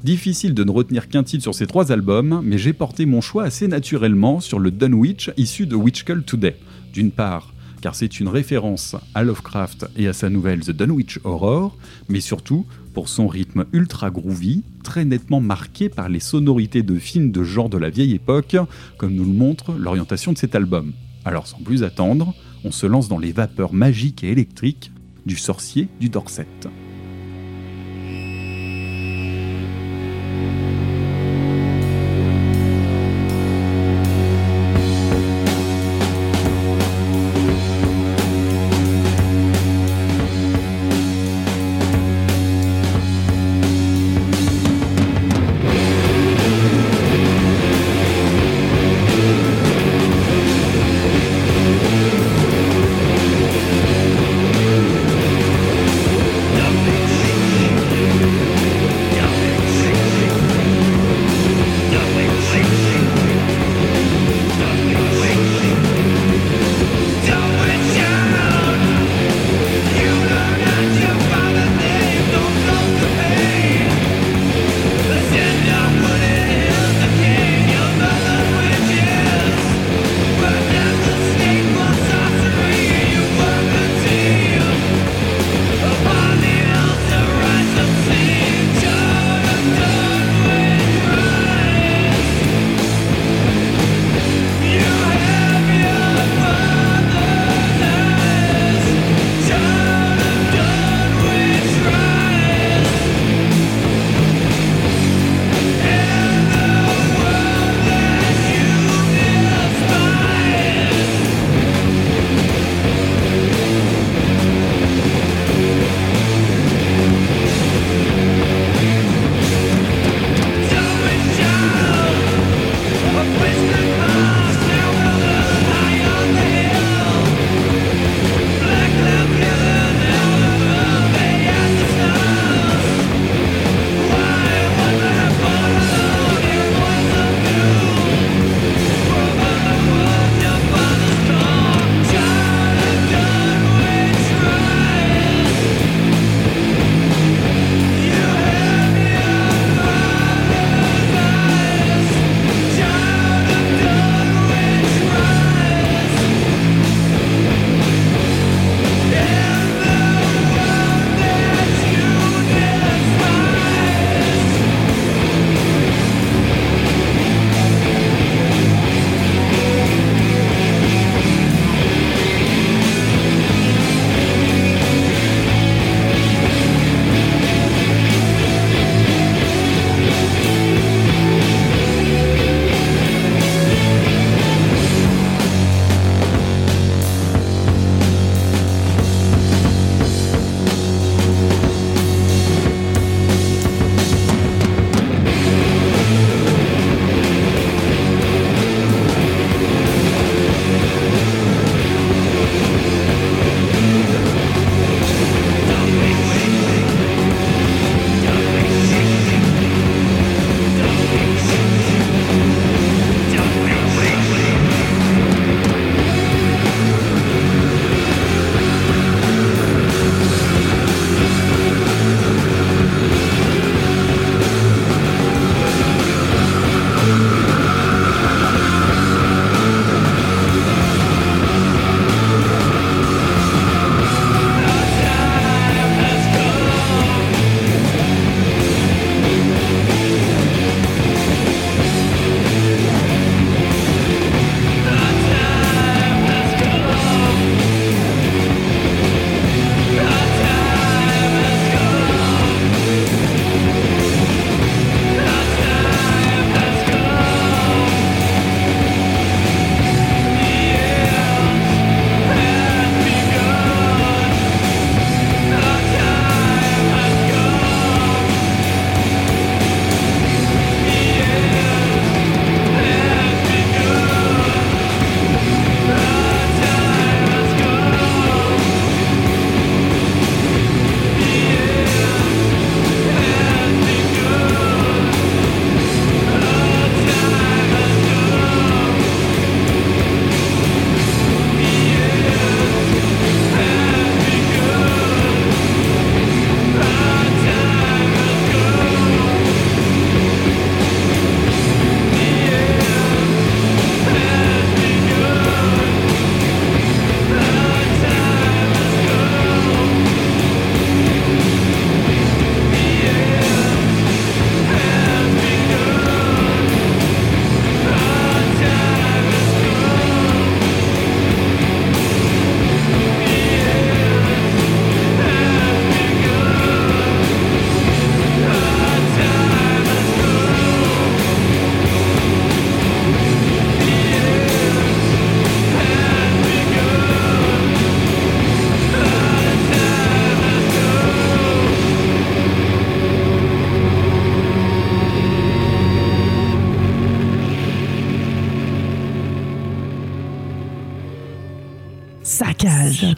Difficile 0.05 0.53
de 0.53 0.63
ne 0.63 0.69
retenir 0.69 1.09
qu'un 1.09 1.23
titre 1.23 1.41
sur 1.41 1.55
ces 1.55 1.65
trois 1.65 1.91
albums, 1.91 2.39
mais 2.43 2.59
j'ai 2.59 2.73
porté 2.73 3.07
mon 3.07 3.21
choix 3.21 3.43
assez 3.43 3.67
naturellement 3.67 4.39
sur 4.39 4.59
le 4.59 4.69
Dunwich 4.69 5.31
issu 5.35 5.65
de 5.65 5.75
Witch 5.75 6.03
Cult 6.03 6.27
Today. 6.27 6.57
D'une 6.93 7.09
part, 7.09 7.55
car 7.81 7.95
c'est 7.95 8.19
une 8.19 8.27
référence 8.27 8.95
à 9.15 9.23
Lovecraft 9.23 9.87
et 9.97 10.07
à 10.07 10.13
sa 10.13 10.29
nouvelle 10.29 10.59
The 10.59 10.69
Dunwich 10.69 11.19
Horror, 11.23 11.75
mais 12.07 12.19
surtout 12.19 12.67
pour 12.93 13.09
son 13.09 13.27
rythme 13.27 13.65
ultra 13.73 14.11
groovy, 14.11 14.61
très 14.83 15.05
nettement 15.05 15.41
marqué 15.41 15.89
par 15.89 16.07
les 16.07 16.19
sonorités 16.19 16.83
de 16.83 16.99
films 16.99 17.31
de 17.31 17.41
genre 17.41 17.69
de 17.69 17.79
la 17.79 17.89
vieille 17.89 18.13
époque, 18.13 18.57
comme 18.99 19.15
nous 19.15 19.25
le 19.25 19.33
montre 19.33 19.73
l'orientation 19.73 20.33
de 20.33 20.37
cet 20.37 20.53
album. 20.53 20.93
Alors 21.25 21.47
sans 21.47 21.63
plus 21.63 21.81
attendre, 21.81 22.35
on 22.63 22.71
se 22.71 22.85
lance 22.85 23.09
dans 23.09 23.17
les 23.17 23.31
vapeurs 23.31 23.73
magiques 23.73 24.23
et 24.23 24.29
électriques 24.29 24.91
du 25.25 25.35
sorcier 25.35 25.87
du 25.99 26.09
Dorset. 26.09 26.45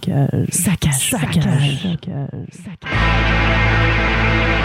Saccage. 0.08 0.52
Saccage. 0.52 1.12
Saccage. 1.12 1.80
Saccage. 1.82 2.30
Saccage. 2.52 4.57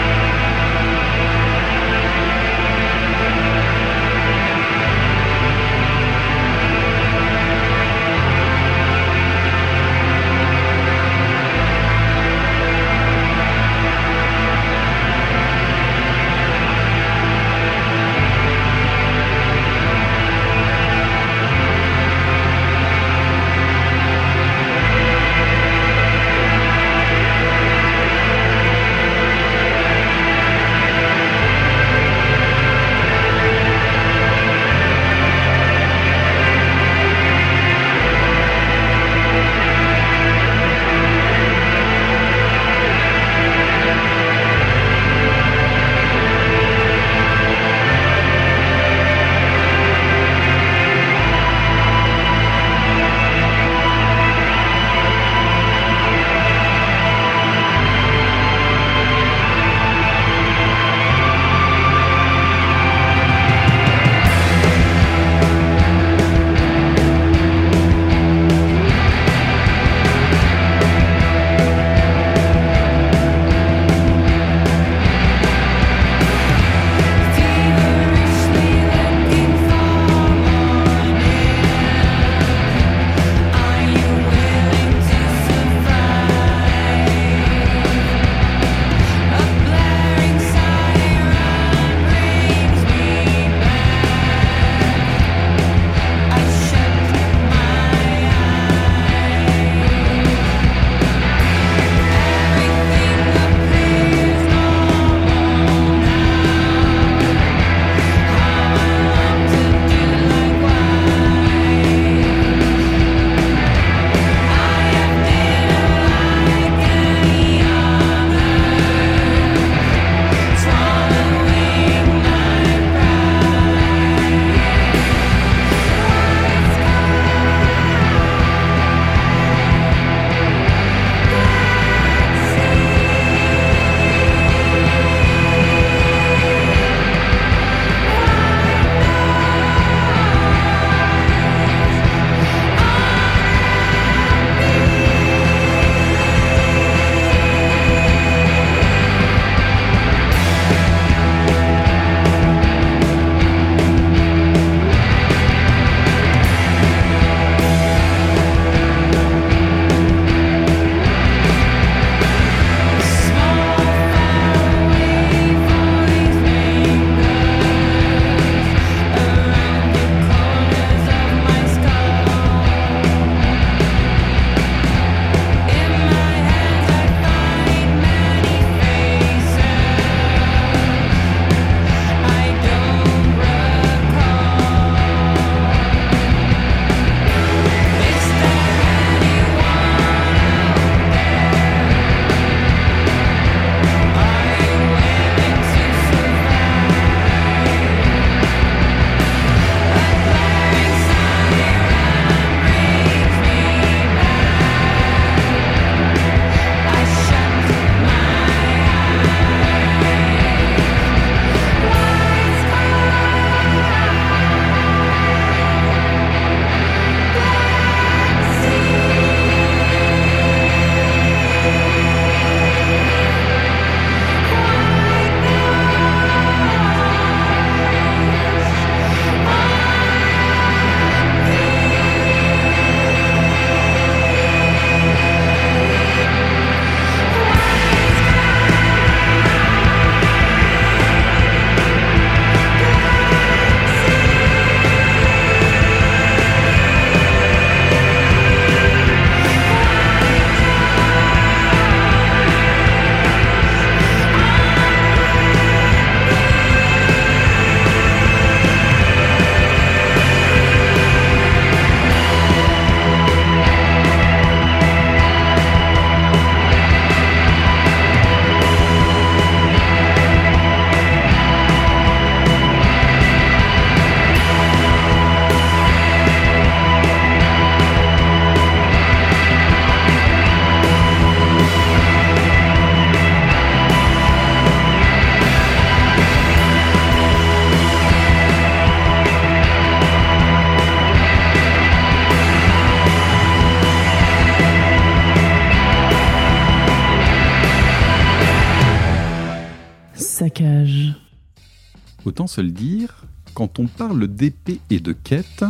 Se 302.47 302.61
le 302.61 302.71
dire, 302.71 303.25
quand 303.53 303.79
on 303.79 303.87
parle 303.87 304.27
d'épée 304.27 304.81
et 304.89 304.99
de 304.99 305.13
quête, 305.13 305.63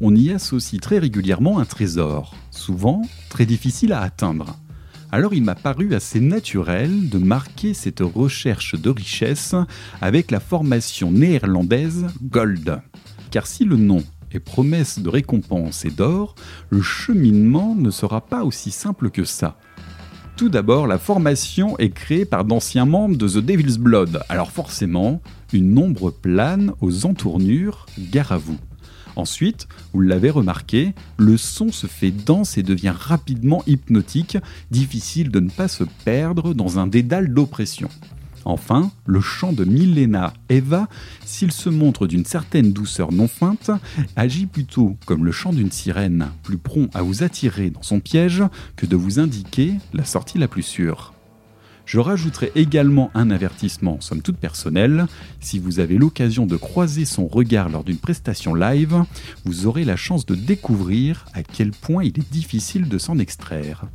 on 0.00 0.14
y 0.14 0.30
associe 0.30 0.80
très 0.80 0.98
régulièrement 0.98 1.58
un 1.58 1.64
trésor, 1.64 2.34
souvent 2.50 3.02
très 3.30 3.46
difficile 3.46 3.92
à 3.92 4.02
atteindre. 4.02 4.58
Alors 5.10 5.32
il 5.32 5.42
m'a 5.42 5.54
paru 5.54 5.94
assez 5.94 6.20
naturel 6.20 7.08
de 7.08 7.18
marquer 7.18 7.72
cette 7.72 8.00
recherche 8.00 8.74
de 8.74 8.90
richesse 8.90 9.54
avec 10.02 10.30
la 10.30 10.40
formation 10.40 11.10
néerlandaise 11.10 12.06
Gold. 12.22 12.82
Car 13.30 13.46
si 13.46 13.64
le 13.64 13.76
nom 13.76 14.02
est 14.32 14.40
promesse 14.40 14.98
de 14.98 15.08
récompense 15.08 15.86
et 15.86 15.90
d'or, 15.90 16.34
le 16.68 16.82
cheminement 16.82 17.74
ne 17.74 17.90
sera 17.90 18.20
pas 18.20 18.44
aussi 18.44 18.70
simple 18.70 19.10
que 19.10 19.24
ça. 19.24 19.56
Tout 20.36 20.50
d'abord, 20.50 20.86
la 20.86 20.98
formation 20.98 21.76
est 21.78 21.90
créée 21.90 22.24
par 22.24 22.44
d'anciens 22.44 22.84
membres 22.84 23.16
de 23.16 23.26
The 23.26 23.38
Devil's 23.38 23.78
Blood, 23.78 24.20
alors 24.28 24.52
forcément, 24.52 25.20
une 25.52 25.78
ombre 25.78 26.10
plane 26.10 26.72
aux 26.80 27.06
entournures, 27.06 27.86
gare 27.98 28.32
à 28.32 28.38
vous. 28.38 28.58
Ensuite, 29.16 29.66
vous 29.92 30.00
l'avez 30.00 30.30
remarqué, 30.30 30.94
le 31.16 31.36
son 31.36 31.72
se 31.72 31.88
fait 31.88 32.12
dense 32.12 32.56
et 32.56 32.62
devient 32.62 32.94
rapidement 32.96 33.64
hypnotique, 33.66 34.38
difficile 34.70 35.30
de 35.30 35.40
ne 35.40 35.50
pas 35.50 35.66
se 35.66 35.82
perdre 36.04 36.54
dans 36.54 36.78
un 36.78 36.86
dédale 36.86 37.34
d'oppression. 37.34 37.88
Enfin, 38.44 38.92
le 39.06 39.20
chant 39.20 39.52
de 39.52 39.64
Milena 39.64 40.32
Eva, 40.48 40.88
s'il 41.26 41.52
se 41.52 41.68
montre 41.68 42.06
d'une 42.06 42.24
certaine 42.24 42.72
douceur 42.72 43.12
non 43.12 43.28
feinte, 43.28 43.70
agit 44.16 44.46
plutôt 44.46 44.96
comme 45.04 45.24
le 45.24 45.32
chant 45.32 45.52
d'une 45.52 45.72
sirène, 45.72 46.28
plus 46.44 46.56
prompt 46.56 46.88
à 46.94 47.02
vous 47.02 47.22
attirer 47.24 47.70
dans 47.70 47.82
son 47.82 48.00
piège 48.00 48.44
que 48.76 48.86
de 48.86 48.96
vous 48.96 49.18
indiquer 49.18 49.74
la 49.92 50.04
sortie 50.04 50.38
la 50.38 50.48
plus 50.48 50.62
sûre. 50.62 51.12
Je 51.88 52.00
rajouterai 52.00 52.52
également 52.54 53.10
un 53.14 53.30
avertissement, 53.30 53.98
somme 54.02 54.20
toute 54.20 54.36
personnel. 54.36 55.06
Si 55.40 55.58
vous 55.58 55.80
avez 55.80 55.96
l'occasion 55.96 56.44
de 56.44 56.58
croiser 56.58 57.06
son 57.06 57.26
regard 57.26 57.70
lors 57.70 57.82
d'une 57.82 57.96
prestation 57.96 58.54
live, 58.54 59.04
vous 59.46 59.66
aurez 59.66 59.86
la 59.86 59.96
chance 59.96 60.26
de 60.26 60.34
découvrir 60.34 61.24
à 61.32 61.42
quel 61.42 61.70
point 61.70 62.04
il 62.04 62.18
est 62.18 62.30
difficile 62.30 62.90
de 62.90 62.98
s'en 62.98 63.18
extraire. 63.18 63.86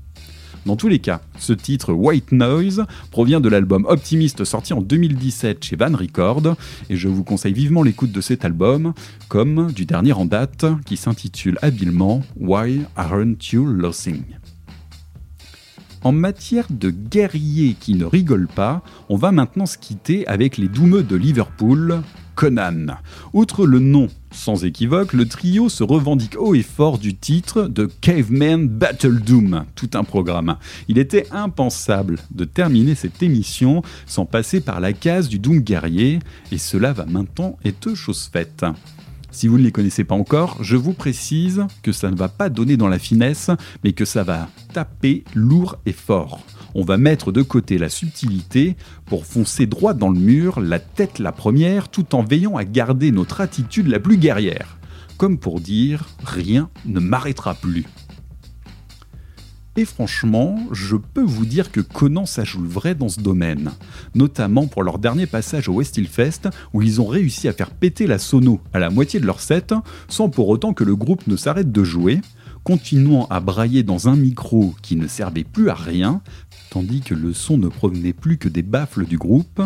Dans 0.66 0.76
tous 0.76 0.88
les 0.88 0.98
cas, 0.98 1.22
ce 1.38 1.54
titre 1.54 1.94
White 1.94 2.32
Noise 2.32 2.86
provient 3.12 3.40
de 3.40 3.50
l'album 3.50 3.86
Optimist 3.88 4.44
sorti 4.44 4.74
en 4.74 4.82
2017 4.82 5.64
chez 5.64 5.76
Van 5.76 5.96
Record 5.96 6.56
et 6.90 6.96
je 6.96 7.08
vous 7.08 7.24
conseille 7.24 7.54
vivement 7.54 7.84
l'écoute 7.84 8.12
de 8.12 8.22
cet 8.22 8.44
album, 8.44 8.96
comme 9.28 9.72
du 9.72 9.86
dernier 9.86 10.14
en 10.14 10.26
date 10.26 10.66
qui 10.88 10.98
s'intitule 10.98 11.60
habilement 11.62 12.24
Why 12.40 12.86
Aren't 12.96 13.52
You 13.52 13.68
Losing 13.68 14.24
en 16.04 16.12
matière 16.12 16.68
de 16.70 16.90
guerriers 16.90 17.76
qui 17.80 17.96
ne 17.96 18.06
rigolent 18.06 18.48
pas, 18.48 18.82
on 19.10 19.16
va 19.16 19.32
maintenant 19.32 19.66
se 19.66 19.78
quitter 19.78 20.28
avec 20.28 20.58
les 20.58 20.68
doumeux 20.68 21.04
de 21.04 21.16
Liverpool, 21.16 22.02
Conan. 22.36 22.98
Outre 23.34 23.66
le 23.66 23.80
nom 23.80 24.08
sans 24.32 24.66
équivoque, 24.66 25.14
le 25.14 25.28
trio 25.28 25.70
se 25.70 25.84
revendique 25.84 26.36
haut 26.38 26.56
et 26.56 26.64
fort 26.64 26.98
du 26.98 27.16
titre 27.16 27.64
de 27.64 27.86
Caveman 28.02 28.68
Battle 28.68 29.20
Doom, 29.20 29.66
tout 29.76 29.92
un 29.94 30.04
programme. 30.04 30.58
Il 30.88 30.98
était 30.98 31.28
impensable 31.32 32.18
de 32.32 32.44
terminer 32.46 32.96
cette 32.96 33.22
émission 33.22 33.84
sans 34.08 34.26
passer 34.26 34.60
par 34.60 34.80
la 34.80 34.94
case 34.94 35.30
du 35.30 35.40
Doom 35.40 35.60
guerrier, 35.60 36.20
et 36.52 36.58
cela 36.58 36.94
va 36.94 37.06
maintenant 37.06 37.58
être 37.64 37.94
chose 37.94 38.30
faite. 38.32 38.66
Si 39.34 39.48
vous 39.48 39.58
ne 39.58 39.64
les 39.64 39.72
connaissez 39.72 40.04
pas 40.04 40.14
encore, 40.14 40.64
je 40.64 40.76
vous 40.76 40.94
précise 40.94 41.66
que 41.82 41.92
ça 41.92 42.12
ne 42.12 42.16
va 42.16 42.30
pas 42.30 42.50
donner 42.50 42.78
dans 42.78 42.88
la 42.88 43.00
finesse, 43.00 43.50
mais 43.84 43.94
que 43.94 44.06
ça 44.06 44.24
va 44.24 44.48
taper 44.74 45.24
lourd 45.34 45.78
et 45.88 45.92
fort. 45.92 46.46
On 46.76 46.84
va 46.84 46.98
mettre 46.98 47.32
de 47.32 47.42
côté 47.42 47.80
la 47.80 47.90
subtilité 47.90 48.76
pour 49.08 49.26
foncer 49.26 49.66
droit 49.66 49.96
dans 49.96 50.10
le 50.10 50.20
mur, 50.20 50.60
la 50.60 50.78
tête 50.78 51.18
la 51.18 51.32
première, 51.32 51.90
tout 51.90 52.14
en 52.14 52.24
veillant 52.24 52.58
à 52.58 52.64
garder 52.64 53.12
notre 53.12 53.42
attitude 53.42 53.88
la 53.88 54.00
plus 54.00 54.18
guerrière. 54.18 54.78
Comme 55.18 55.40
pour 55.40 55.62
dire, 55.62 56.06
rien 56.24 56.70
ne 56.86 57.00
m'arrêtera 57.00 57.56
plus. 57.56 57.86
Et 59.76 59.86
franchement, 59.86 60.60
je 60.72 60.96
peux 60.96 61.24
vous 61.24 61.46
dire 61.46 61.72
que 61.72 61.82
Conan 61.82 62.28
ça 62.28 62.44
vrai 62.60 62.94
dans 62.94 63.10
ce 63.10 63.20
domaine, 63.20 63.72
notamment 64.14 64.68
pour 64.68 64.84
leur 64.84 65.00
dernier 65.00 65.26
passage 65.26 65.68
au 65.68 65.74
West 65.74 65.98
Hill 65.98 66.08
Fest 66.08 66.48
où 66.74 66.84
ils 66.84 67.02
ont 67.02 67.08
réussi 67.08 67.48
à 67.48 67.54
faire 67.54 67.72
péter 67.72 68.06
la 68.06 68.20
sono 68.20 68.62
à 68.72 68.80
la 68.80 68.92
moitié 68.92 69.20
de 69.20 69.26
leur 69.26 69.40
set 69.40 69.74
sans 70.08 70.30
pour 70.30 70.50
autant 70.50 70.74
que 70.74 70.84
le 70.84 70.96
groupe 70.96 71.26
ne 71.26 71.36
s'arrête 71.36 71.72
de 71.72 71.84
jouer, 71.84 72.22
continuant 72.64 73.26
à 73.32 73.40
brailler 73.40 73.82
dans 73.82 74.10
un 74.10 74.16
micro 74.16 74.76
qui 74.84 74.96
ne 74.96 75.08
servait 75.08 75.44
plus 75.44 75.70
à 75.70 75.76
rien, 75.76 76.22
tandis 76.70 77.02
que 77.02 77.16
le 77.16 77.34
son 77.34 77.58
ne 77.58 77.68
provenait 77.68 78.14
plus 78.14 78.38
que 78.38 78.50
des 78.50 78.62
baffles 78.62 79.06
du 79.08 79.18
groupe 79.18 79.62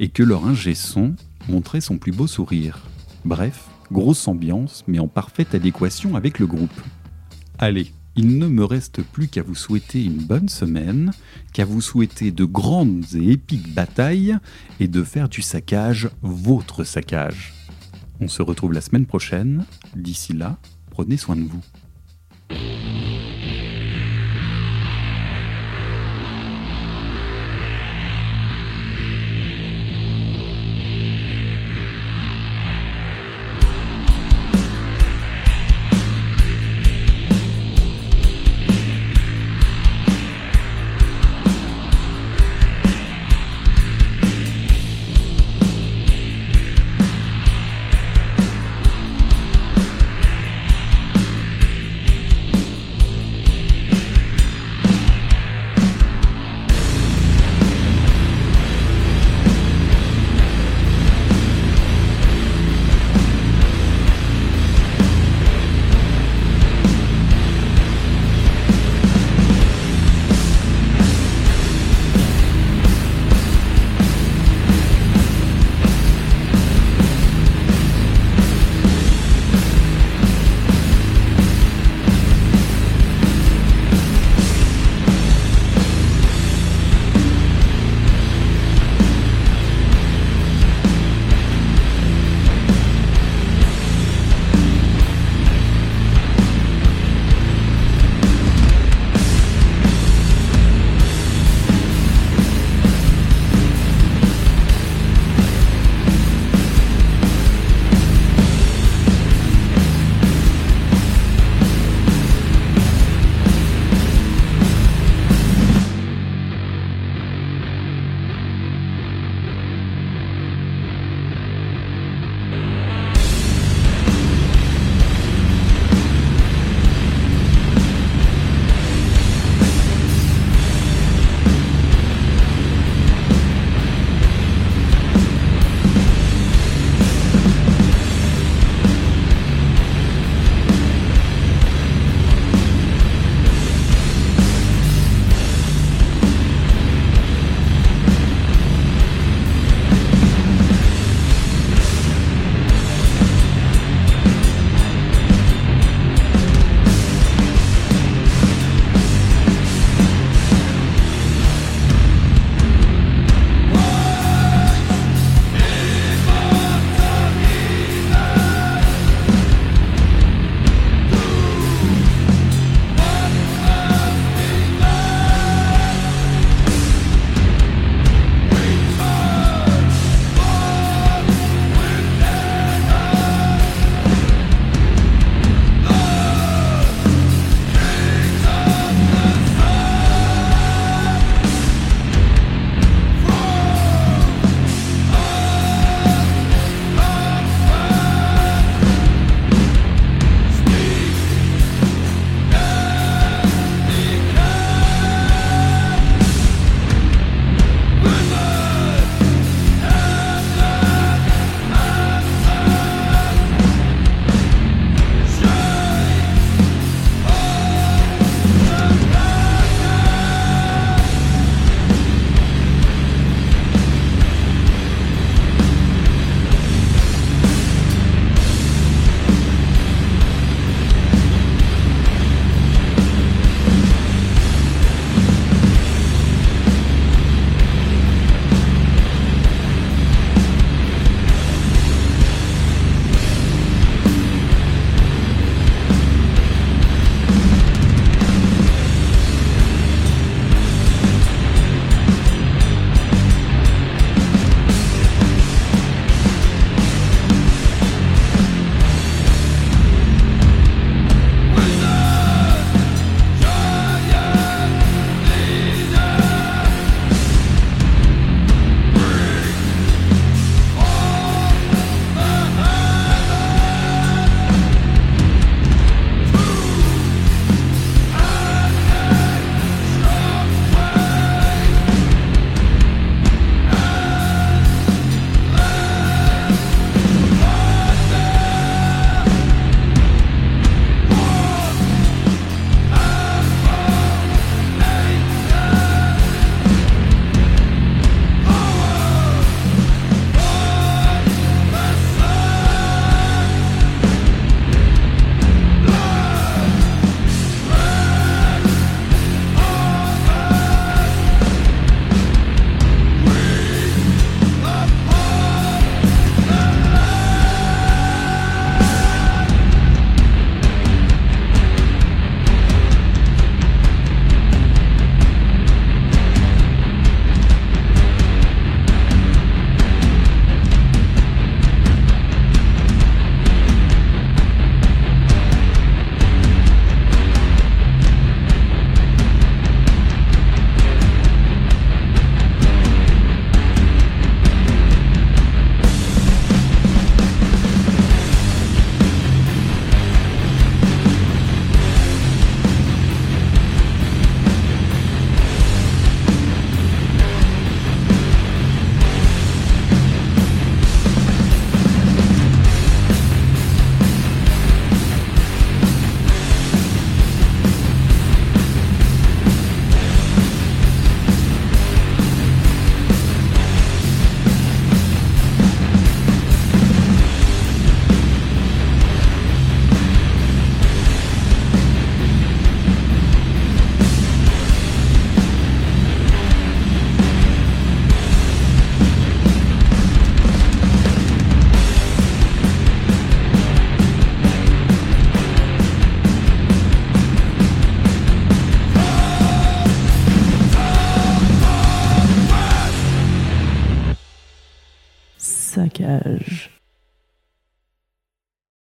et 0.00 0.08
que 0.08 0.24
leur 0.24 0.44
ingé 0.44 0.74
son 0.74 1.14
montrait 1.48 1.80
son 1.80 1.98
plus 1.98 2.12
beau 2.12 2.26
sourire. 2.26 2.80
Bref, 3.24 3.68
grosse 3.92 4.26
ambiance 4.26 4.82
mais 4.88 4.98
en 4.98 5.06
parfaite 5.06 5.54
adéquation 5.54 6.16
avec 6.16 6.40
le 6.40 6.48
groupe. 6.48 6.80
Allez, 7.58 7.92
il 8.16 8.38
ne 8.38 8.46
me 8.46 8.64
reste 8.64 9.02
plus 9.02 9.28
qu'à 9.28 9.42
vous 9.42 9.54
souhaiter 9.54 10.04
une 10.04 10.18
bonne 10.18 10.48
semaine, 10.48 11.12
qu'à 11.52 11.64
vous 11.64 11.80
souhaiter 11.80 12.30
de 12.30 12.44
grandes 12.44 13.04
et 13.14 13.32
épiques 13.32 13.72
batailles 13.74 14.36
et 14.80 14.88
de 14.88 15.02
faire 15.02 15.28
du 15.28 15.42
saccage 15.42 16.10
votre 16.20 16.84
saccage. 16.84 17.54
On 18.20 18.28
se 18.28 18.42
retrouve 18.42 18.72
la 18.72 18.80
semaine 18.80 19.06
prochaine. 19.06 19.64
D'ici 19.96 20.32
là, 20.32 20.58
prenez 20.90 21.16
soin 21.16 21.36
de 21.36 21.42
vous. 21.42 21.62